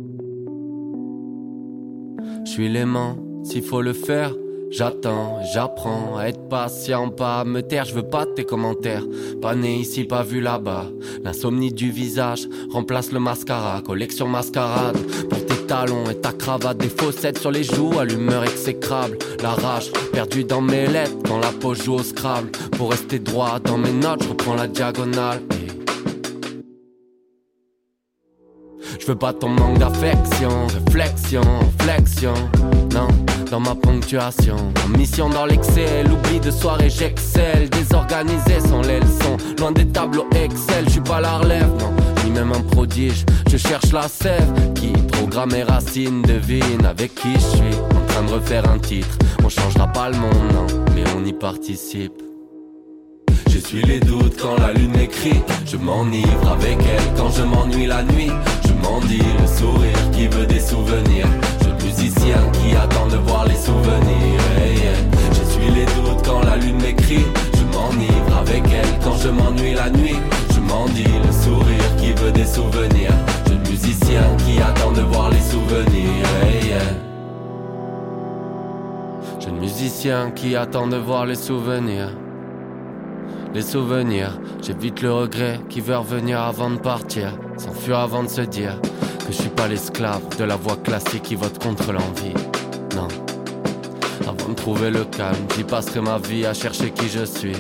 [2.45, 4.37] Je suis l'aimant, s'il faut le faire,
[4.73, 9.05] J'attends, j'apprends à être patient, pas à me taire, je veux pas tes commentaires.
[9.43, 10.87] Pas né ici, pas vu là-bas.
[11.23, 14.97] L'insomnie du visage remplace le mascara, collection mascarade.
[15.29, 19.19] Pour tes talons et ta cravate, des fossettes sur les joues, à l'humeur exécrable.
[19.43, 22.51] La rage perdue dans mes lettres, quand la poche joue au scrabble.
[22.79, 25.43] Pour rester droit dans mes notes, je reprends la diagonale.
[28.99, 31.43] Je veux pas ton manque d'affection, réflexion,
[31.79, 32.35] flexion.
[32.95, 33.09] Non
[33.53, 34.57] dans ma ponctuation.
[34.83, 37.69] En mission dans l'excel, oubli de soirée, j'excelle.
[37.69, 40.87] Désorganisé sont les leçons, loin des tableaux Excel.
[40.87, 41.93] Je suis pas la relève, non,
[42.25, 43.27] ni même un prodige.
[43.51, 47.77] Je cherche la sève qui programme mes racines, devine avec qui je suis.
[47.95, 51.35] En train de refaire un titre, on changera pas le monde, non, mais on y
[51.35, 52.23] participe.
[53.51, 55.43] Je suis les doutes quand la lune écrit.
[55.67, 58.33] Je m'enivre avec elle quand je m'ennuie la nuit.
[58.67, 61.29] Je m'en dis le sourire qui veut des souvenirs
[61.85, 64.41] musicien qui attend de voir les souvenirs.
[65.33, 67.27] Je suis les doutes quand la lune m'écrit.
[67.55, 70.19] Je m'enivre avec elle quand je m'ennuie la nuit.
[70.55, 73.13] Je m'en dis le sourire qui veut des souvenirs.
[73.47, 76.27] Je musicien qui attend de voir les souvenirs.
[79.41, 82.11] Jeune musicien qui attend de voir les souvenirs.
[83.55, 88.41] Les souvenirs, j'évite le regret qui veut revenir avant de partir, s'enfuir avant de se
[88.41, 88.79] dire
[89.33, 92.35] je suis pas l'esclave de la voix classique qui vote contre l'envie.
[92.95, 93.09] Non.
[94.29, 97.57] Avant de trouver le calme, j'y passerai ma vie à chercher qui je suis.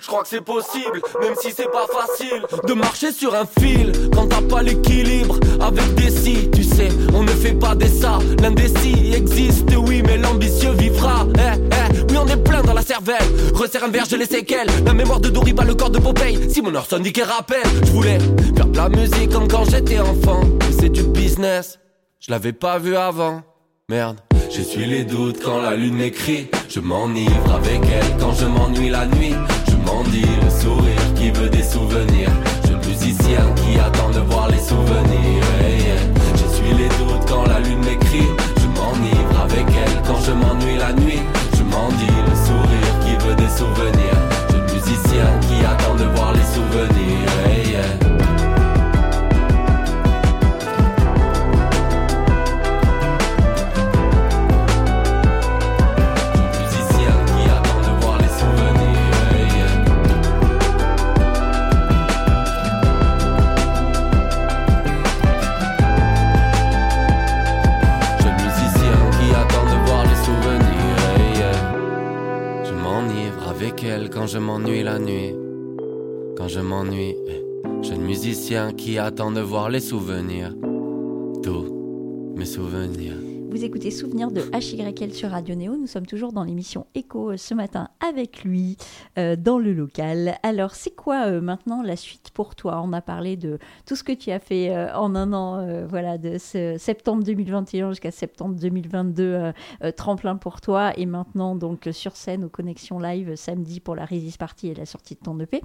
[0.00, 3.90] Je crois que c'est possible, même si c'est pas facile, de marcher sur un fil
[4.14, 6.50] quand t'as pas l'équilibre avec des si.
[6.50, 8.18] Tu sais, on ne fait pas des ça.
[8.40, 11.26] L'indécis existe, oui, mais l'ambitieux vivra.
[11.36, 11.73] Eh, eh,
[12.10, 13.24] oui, on est plein dans la cervelle.
[13.54, 14.68] Resserre un verre, je les séquelles.
[14.84, 16.50] La mémoire de Doriba, le corps de Popeye.
[16.50, 17.66] Simon Orson dit qu'elle rappelle.
[17.84, 18.18] Je voulais
[18.56, 20.40] faire de la musique comme quand j'étais enfant.
[20.78, 21.78] C'est du business,
[22.20, 23.42] je l'avais pas vu avant.
[23.88, 24.18] Merde.
[24.50, 26.48] Je suis les doutes quand la lune m'écrit.
[26.68, 29.34] Je m'enivre avec elle quand je m'ennuie la nuit.
[29.68, 32.30] Je m'en dis le sourire qui veut des souvenirs.
[32.66, 35.44] Je musicien qui attend de voir les souvenirs.
[36.36, 38.28] Je suis les doutes quand la lune m'écrit.
[38.56, 41.20] Je m'enivre avec elle quand je m'ennuie la nuit.
[41.76, 44.14] Le sourire qui veut des souvenirs.
[44.48, 48.13] Je musicien qui attend de voir les souvenirs.
[74.54, 75.34] M'ennuie la nuit.
[76.36, 77.16] Quand je m'ennuie,
[77.82, 80.54] jeune musicien qui attend de voir les souvenirs.
[81.42, 81.66] Tous
[82.36, 83.23] mes souvenirs.
[83.64, 85.74] Écoutez Souvenir de HYL sur Radio Néo.
[85.74, 88.76] Nous sommes toujours dans l'émission Echo euh, ce matin avec lui
[89.16, 90.34] euh, dans le local.
[90.42, 92.82] Alors, c'est quoi euh, maintenant la suite pour toi?
[92.84, 96.36] On a parlé de tout ce que tu as fait en un an, voilà, de
[96.36, 99.52] septembre 2021 jusqu'à septembre 2022,
[99.96, 100.92] tremplin pour toi.
[100.98, 104.84] Et maintenant, donc, sur scène aux Connexions Live samedi pour la Resist Party et la
[104.84, 105.62] sortie de ton EP.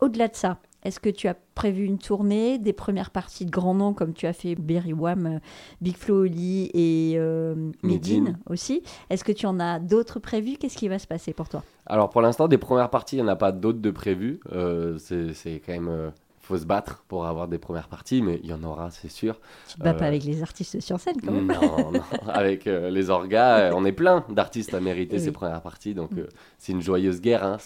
[0.00, 3.74] Au-delà de ça, est-ce que tu as prévu une tournée, des premières parties de grands
[3.74, 5.38] noms comme tu as fait Berry Wham, euh,
[5.80, 8.38] Big Flo Oli et euh, Medine.
[8.48, 8.82] Aussi?
[9.10, 11.62] Est-ce que tu en as d'autres prévus Qu'est-ce qui va se passer pour toi?
[11.86, 14.40] Alors pour l'instant, des premières parties, il n'y en a pas d'autres de prévues.
[14.52, 16.12] Euh, c'est quand même
[16.48, 19.38] faut se battre pour avoir des premières parties, mais il y en aura, c'est sûr.
[19.68, 21.46] Tu te bats pas avec les artistes sur scène, quand même.
[21.46, 22.00] Non, non.
[22.28, 26.26] avec les orgas, on est plein d'artistes à mériter ces premières parties, donc mm.
[26.58, 27.44] c'est une joyeuse guerre.
[27.44, 27.58] Hein,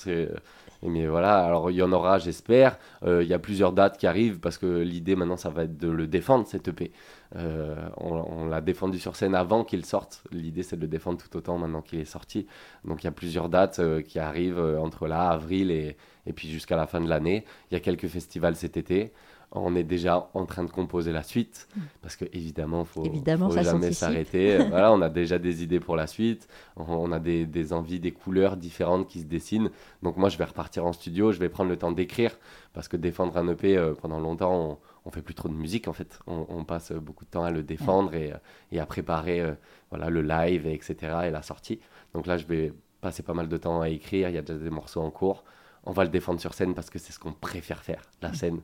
[0.83, 2.77] mais voilà, alors il y en aura, j'espère.
[3.05, 5.77] Euh, il y a plusieurs dates qui arrivent parce que l'idée maintenant, ça va être
[5.77, 6.91] de le défendre, cette EP.
[7.37, 10.25] Euh, on, l'a défendu sur scène avant qu'il sorte.
[10.33, 12.47] L'idée, c'est de le défendre tout autant maintenant qu'il est sorti.
[12.85, 16.49] Donc il y a plusieurs dates euh, qui arrivent entre là, avril et, et puis
[16.49, 17.45] jusqu'à la fin de l'année.
[17.71, 19.13] Il y a quelques festivals cet été.
[19.55, 21.81] On est déjà en train de composer la suite mm.
[22.01, 24.57] parce que évidemment faut, évidemment, faut jamais s'arrêter.
[24.71, 26.49] Voilà on a déjà des idées pour la suite.
[26.77, 29.71] On, a des, envies des couleurs différentes qui se dessinent.
[30.03, 32.39] Donc moi je vais repartir en studio je vais prendre le temps d'écrire
[32.73, 35.87] parce que défendre un EP euh, pendant longtemps on, on, fait plus trop de musique
[35.87, 36.19] en fait.
[36.27, 38.33] On, passe beaucoup de temps à le défendre et,
[38.71, 39.53] et, à préparer euh,
[39.91, 41.79] voilà le live etc et la sortie.
[42.15, 44.31] Donc là je vais passer pas mal de temps à écrire.
[44.31, 45.45] Il y a déjà des morceaux en cours
[45.85, 48.61] on va le défendre sur scène parce que c'est ce qu'on préfère faire, la scène.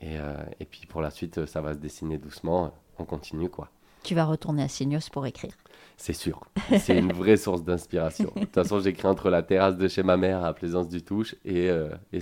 [0.00, 2.72] Et, euh, et, puis pour la suite, ça va se dessiner doucement.
[2.98, 3.70] On continue, quoi.
[4.02, 5.52] Tu vas retourner à Seignos pour écrire.
[5.96, 6.40] C'est sûr.
[6.78, 8.32] C'est une vraie source d'inspiration.
[8.34, 11.36] De toute façon, j'écris entre la terrasse de chez ma mère à Plaisance du Touche
[11.44, 12.20] et, euh, et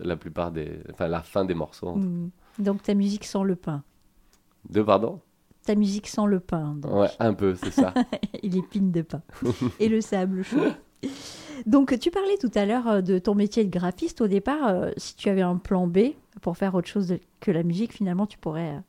[0.00, 1.94] la plupart des, enfin la fin des morceaux.
[1.94, 2.30] Mmh.
[2.58, 3.82] Donc ta musique sent le pain.
[4.68, 5.20] De pardon?
[5.64, 6.74] Ta musique sent le pain.
[6.74, 6.92] Donc.
[6.92, 7.94] Ouais, un peu, c'est ça.
[8.42, 9.22] et les pines de pain
[9.80, 10.72] et le sable chaud.
[11.66, 14.20] Donc, tu parlais tout à l'heure euh, de ton métier de graphiste.
[14.20, 15.98] Au départ, euh, si tu avais un plan B
[16.40, 18.80] pour faire autre chose que la musique, finalement, tu pourrais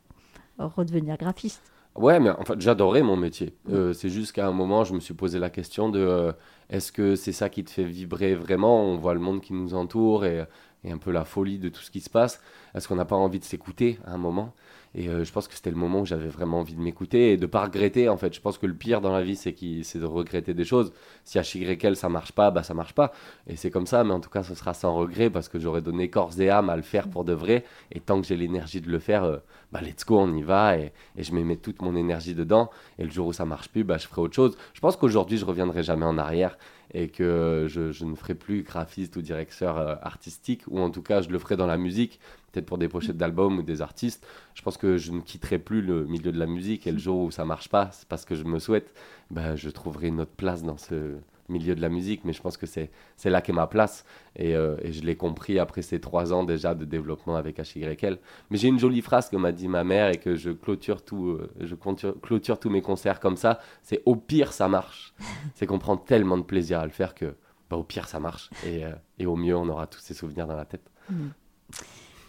[0.60, 1.62] euh, redevenir graphiste.
[1.96, 3.56] Ouais, mais en fait, j'adorais mon métier.
[3.70, 6.34] Euh, c'est juste qu'à un moment, je me suis posé la question de
[6.70, 8.84] est-ce que c'est ça qui te fait vibrer vraiment?
[8.84, 10.44] On voit le monde qui nous entoure et,
[10.84, 12.42] et, un peu la folie de tout ce qui se passe.
[12.74, 14.54] Est-ce qu'on n'a pas envie de s'écouter à un moment?
[14.98, 17.38] Et euh, je pense que c'était le moment où j'avais vraiment envie de m'écouter et
[17.38, 18.08] de pas regretter.
[18.08, 19.54] En fait, je pense que le pire dans la vie, c'est
[19.84, 20.94] c'est de regretter des choses.
[21.26, 23.12] Si à HYL ça marche pas, bah ça marche pas.
[23.48, 25.82] Et c'est comme ça, mais en tout cas, ce sera sans regret parce que j'aurais
[25.82, 27.66] donné corps et âme à le faire pour de vrai.
[27.92, 29.42] Et tant que j'ai l'énergie de le faire,
[29.74, 30.78] bah let's go, on y va.
[30.78, 32.70] Et, et je mets toute mon énergie dedans.
[32.98, 34.58] Et le jour où ça marche plus, bah je ferai autre chose.
[34.74, 36.58] Je pense qu'aujourd'hui, je reviendrai jamais en arrière
[36.96, 41.22] et que je, ne ferai plus graphiste ou directeur euh, artistique, ou en tout cas
[41.22, 44.26] je le ferai dans la musique, peut-être pour des pochettes d'albums ou des artistes.
[44.54, 47.20] Je pense que je ne quitterai plus le milieu de la musique et le jour
[47.20, 48.94] où ça marche pas, c'est parce que je me souhaite,
[49.30, 51.18] ben, je trouverai une autre place dans ce
[51.50, 52.90] milieu de la musique, mais je pense que c'est
[53.24, 54.06] là qu'est ma place
[54.36, 58.20] et, euh, et je l'ai compris après ces trois ans déjà de développement avec HYL.
[58.50, 61.30] Mais j'ai une jolie phrase que m'a dit ma mère et que je clôture, tout,
[61.30, 65.14] euh, je clôture tous mes concerts comme ça, c'est au pire ça marche.
[65.56, 67.36] c'est qu'on prend tellement de plaisir à le faire que
[67.70, 70.48] bah, au pire ça marche et, euh, et, au mieux on aura tous ces souvenirs
[70.48, 70.90] dans la tête.
[71.10, 71.28] Mmh.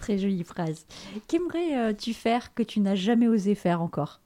[0.00, 0.86] Très jolie phrase.
[1.26, 4.20] Qu'aimerais-tu faire que tu n'as jamais osé faire encore?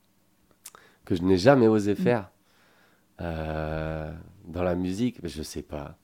[1.05, 2.25] Que je n'ai jamais osé faire?
[2.25, 2.40] euh,
[3.21, 5.97] dans la musique, je sais pas.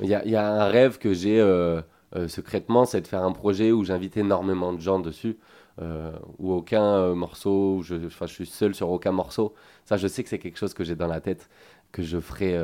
[0.00, 1.80] Il y a, un rêve que j'ai euh,
[2.16, 5.38] euh, secrètement, c'est de faire un projet où j'invite énormément de gens dessus,
[5.80, 9.54] euh, où aucun morceau, où je, je suis seul sur aucun morceau.
[9.84, 11.48] Ça, je sais que c'est quelque chose que j'ai dans la tête,
[11.92, 12.58] que je ferai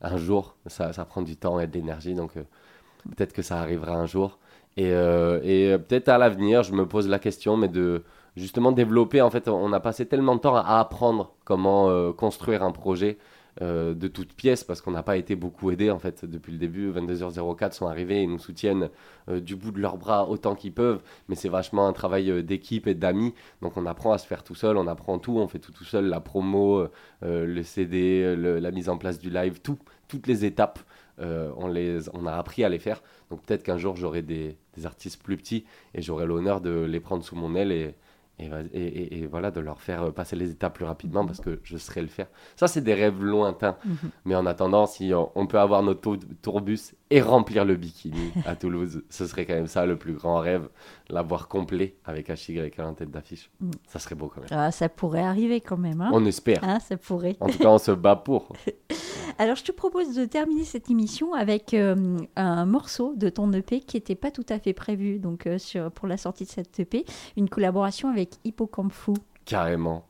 [0.00, 0.56] un jour.
[0.66, 4.38] Ça, ça prend du temps et de l'énergie, donc peut-être que ça arrivera un jour.
[4.76, 8.04] Et, et peut-être à l'avenir, je me pose la question, mais de
[8.36, 9.22] justement développer.
[9.22, 13.18] En fait, on a passé tellement de temps à apprendre comment construire un projet
[13.62, 16.56] euh, de toutes pièces parce qu'on n'a pas été beaucoup aidés en fait depuis le
[16.56, 16.90] début.
[16.92, 18.88] 22h04 sont arrivés et nous soutiennent
[19.28, 22.42] euh, du bout de leurs bras autant qu'ils peuvent, mais c'est vachement un travail euh,
[22.42, 23.34] d'équipe et d'amis.
[23.60, 25.84] Donc on apprend à se faire tout seul, on apprend tout, on fait tout tout
[25.84, 26.86] seul, la promo,
[27.22, 30.78] le CD, la mise en place du live, tout, toutes les étapes.
[31.18, 33.02] on, les, on a appris à les faire.
[33.30, 37.00] Donc peut-être qu'un jour j'aurai des, des, artistes plus petits et j'aurai l'honneur de les
[37.00, 37.94] prendre sous mon aile et,
[38.40, 41.76] et, et, et, voilà, de leur faire passer les étapes plus rapidement parce que je
[41.76, 42.26] serai le faire.
[42.56, 43.76] Ça, c'est des rêves lointains.
[43.84, 44.10] Mm -hmm.
[44.24, 48.54] Mais en attendant, si on, on peut avoir notre tourbus et remplir le bikini à
[48.56, 50.68] Toulouse, ce serait quand même ça le plus grand rêve,
[51.08, 53.50] l'avoir complet avec HY en tête d'affiche.
[53.60, 53.70] Mm.
[53.86, 54.50] Ça serait beau quand même.
[54.52, 56.00] Ah, ça pourrait arriver quand même.
[56.00, 56.62] Hein on espère.
[56.62, 57.36] Hein, ça pourrait.
[57.40, 58.42] En tout cas, on se bat pour.
[59.40, 63.80] Alors, je te propose de terminer cette émission avec euh, un morceau de ton EP
[63.80, 66.78] qui n'était pas tout à fait prévu donc, euh, sur, pour la sortie de cette
[66.78, 67.06] EP,
[67.38, 69.14] une collaboration avec Hippocampe Fou.
[69.46, 70.04] Carrément.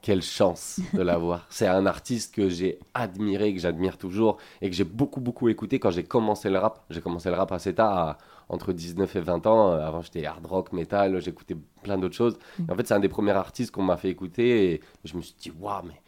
[0.00, 1.46] Quelle chance de l'avoir.
[1.50, 5.80] C'est un artiste que j'ai admiré, que j'admire toujours et que j'ai beaucoup, beaucoup écouté
[5.80, 6.84] quand j'ai commencé le rap.
[6.88, 9.72] J'ai commencé le rap assez tard, à, entre 19 et 20 ans.
[9.72, 12.38] Avant, j'étais hard rock, metal, j'écoutais plein d'autres choses.
[12.60, 15.22] Et en fait, c'est un des premiers artistes qu'on m'a fait écouter et je me
[15.22, 16.00] suis dit, waouh, mais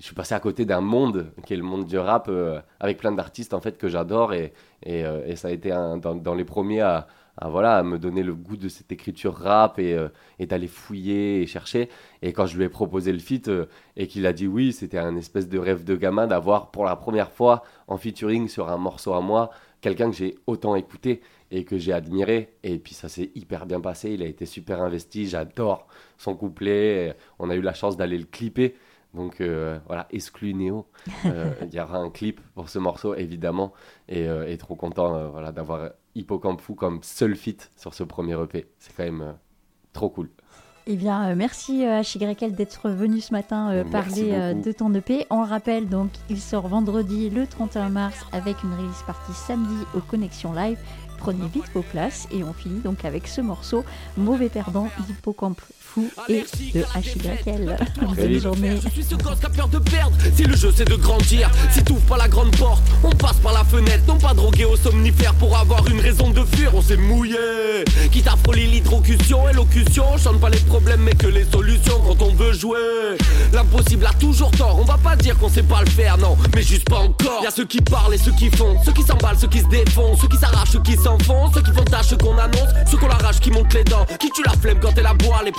[0.00, 2.96] je suis passé à côté d'un monde qui est le monde du rap euh, avec
[2.96, 4.52] plein d'artistes en fait que j'adore et,
[4.86, 8.56] euh, ça a été dans, les premiers à, à, voilà, à me donner le goût
[8.56, 10.08] de cette écriture rap et, euh,
[10.38, 11.90] et d'aller fouiller et chercher.
[12.22, 13.50] Et quand je lui ai proposé le feat
[13.98, 16.96] et qu'il a dit oui, c'était un espèce de rêve de gamin d'avoir pour la
[16.96, 19.50] première fois en featuring sur un morceau à moi
[19.82, 22.54] quelqu'un que j'ai autant écouté et que j'ai admiré.
[22.62, 25.86] Et puis ça s'est hyper bien passé, il a été super investi, j'adore
[26.16, 27.14] son couplet.
[27.38, 28.76] On a eu la chance d'aller le clipper.
[29.14, 30.86] Donc euh, voilà, exclu Néo.
[31.26, 33.72] Euh, il y aura un clip pour ce morceau, évidemment.
[34.08, 38.40] Et, euh, et trop content voilà, d'avoir Hippocampe Fou comme seul feat sur ce premier
[38.42, 38.66] EP.
[38.78, 39.34] C'est quand même
[39.92, 40.30] trop cool.
[40.86, 45.26] Eh bien, merci HYL d'être venu ce matin parler de ton EP.
[45.30, 50.00] On rappelle donc, il sort vendredi le 31 mars avec une release partie samedi aux
[50.00, 50.78] Connexions Live.
[51.18, 53.84] Prenez vite vos places et on finit donc avec ce morceau
[54.16, 55.60] Mauvais perdant Hippocampe
[55.92, 56.08] Fou.
[56.28, 57.76] Et de HYL.
[58.00, 58.78] Bonne journée.
[58.84, 60.16] Je suis ce gosse qui a peur de perdre.
[60.36, 63.52] Si le jeu c'est de grandir, si t'ouvres pas la grande porte, on passe par
[63.52, 64.04] la fenêtre.
[64.06, 66.72] Non pas drogué au somnifère pour avoir une raison de fuir.
[66.74, 67.36] On s'est mouillé.
[68.12, 70.04] Quitte à frôler l'hydrocution, élocution.
[70.12, 72.78] On chante pas les problèmes mais que les solutions quand on veut jouer.
[73.52, 74.78] L'impossible a toujours tort.
[74.80, 77.42] On va pas dire qu'on sait pas le faire, non, mais juste pas encore.
[77.42, 79.66] Y a ceux qui parlent et ceux qui font, ceux qui s'emballent, ceux qui se
[79.66, 82.96] défoncent, ceux qui s'arrachent, ceux qui s'enfoncent, ceux qui font tâche, ceux qu'on annonce, ceux
[82.96, 85.52] qu'on l'arrache, qui montent les dents, qui tuent la flemme quand elle aboie, les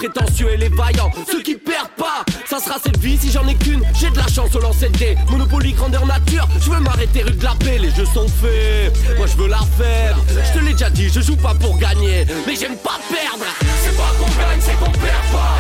[0.50, 2.24] et les vaillants, ceux qui perdent pas.
[2.50, 3.82] Ça sera cette vie si j'en ai qu'une.
[3.94, 5.18] J'ai de la chance au lancer de dés.
[5.30, 6.48] Monopoly grandeur nature.
[6.60, 7.78] Je veux m'arrêter rue de la paix.
[7.80, 8.94] Les jeux sont faits.
[9.18, 10.18] Moi je veux la faire.
[10.28, 13.46] Je te l'ai déjà dit, je joue pas pour gagner, mais j'aime pas perdre.
[13.84, 15.58] C'est pas qu'on gagne, c'est qu'on perd pas.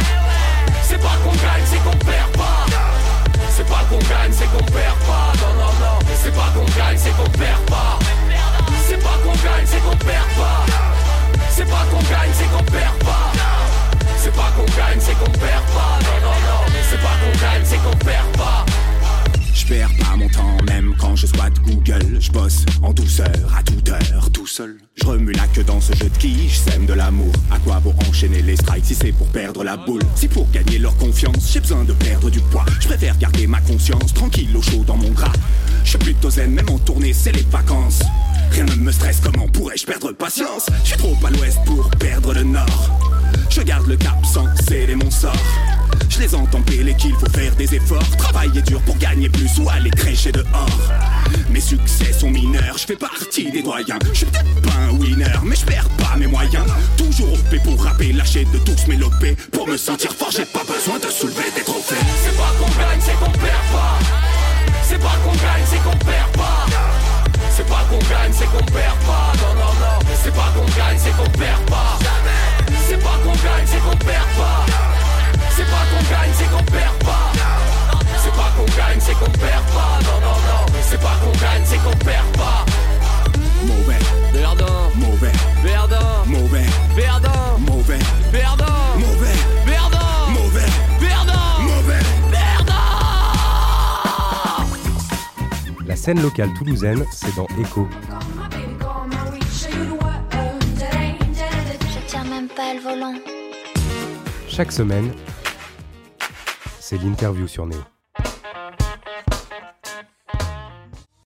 [0.83, 2.65] C'est pas qu'on gagne, c'est qu'on perd pas.
[3.49, 5.33] C'est pas qu'on gagne, c'est qu'on perd pas.
[5.41, 5.99] Non, non, non.
[6.21, 7.99] C'est pas qu'on gagne, c'est qu'on perd pas.
[8.87, 10.65] C'est pas qu'on gagne, c'est qu'on perd pas.
[11.49, 13.70] C'est pas qu'on gagne, c'est qu'on perd pas.
[14.23, 15.97] C'est pas qu'on gagne, c'est qu'on perd pas.
[16.03, 16.73] Non, non, non.
[16.91, 18.65] C'est pas qu'on gagne, c'est qu'on perd pas.
[19.51, 22.19] Je perds pas mon temps, même quand je squatte Google.
[22.19, 24.77] Je bosse en douceur, à toute heure, tout seul.
[24.93, 27.33] Je remue la queue dans ce jeu de qui je de l'amour.
[27.49, 30.03] À quoi bon enchaîner les strikes si c'est pour perdre la boule?
[30.13, 32.65] Si pour gagner leur confiance, j'ai besoin de perdre du poids.
[32.79, 35.33] Je préfère garder ma conscience tranquille au chaud dans mon gras.
[35.83, 38.03] Je suis plutôt zen, même en tournée, c'est les vacances.
[38.51, 40.67] Rien ne me stresse, comment pourrais-je perdre patience?
[40.83, 43.20] Je suis trop à l'ouest pour perdre le nord.
[44.31, 45.33] Je garde le cap sans céder mon sort.
[46.09, 49.69] Je les entends péler qu'il faut faire des efforts, travailler dur pour gagner plus ou
[49.69, 50.79] aller crécher dehors.
[51.49, 53.99] Mes succès sont mineurs, je fais partie des doyens.
[54.11, 56.65] Je suis peut-être pas un winner, mais je perds pas mes moyens.
[56.97, 59.35] Toujours OP pour rapper, lâcher de tous mes lopés.
[59.51, 61.95] Pour me sentir fort, j'ai pas besoin de soulever des trophées.
[62.23, 63.99] C'est pas qu'on gagne, c'est qu'on perd pas.
[64.83, 66.65] C'est pas qu'on gagne, c'est qu'on perd pas.
[67.55, 69.33] C'est pas qu'on gagne, c'est qu'on perd pas.
[69.41, 70.15] Non, non, non.
[70.23, 71.99] C'est pas qu'on gagne, c'est qu'on perd pas.
[72.87, 74.65] C'est pas qu'on gagne, c'est qu'on perd pas.
[75.55, 77.31] C'est pas qu'on gagne, c'est qu'on perd pas.
[78.23, 79.99] C'est pas qu'on gagne, c'est qu'on perd pas.
[80.03, 80.65] Non, non, non.
[80.81, 82.65] C'est pas qu'on gagne, c'est qu'on perd pas.
[83.65, 83.99] Mauvais,
[84.33, 85.31] Perdant, mauvais,
[85.63, 86.65] perdant, mauvais,
[86.95, 87.99] perdant, mauvais,
[88.31, 88.65] perdant,
[88.97, 90.65] mauvais, perdant, mauvais,
[90.99, 91.99] perdant, mauvais.
[92.31, 92.73] perdant.
[95.85, 97.87] La scène locale toulousaine, c'est dans Echo.
[104.61, 105.11] Chaque semaine,
[106.79, 107.79] c'est l'interview sur Néo.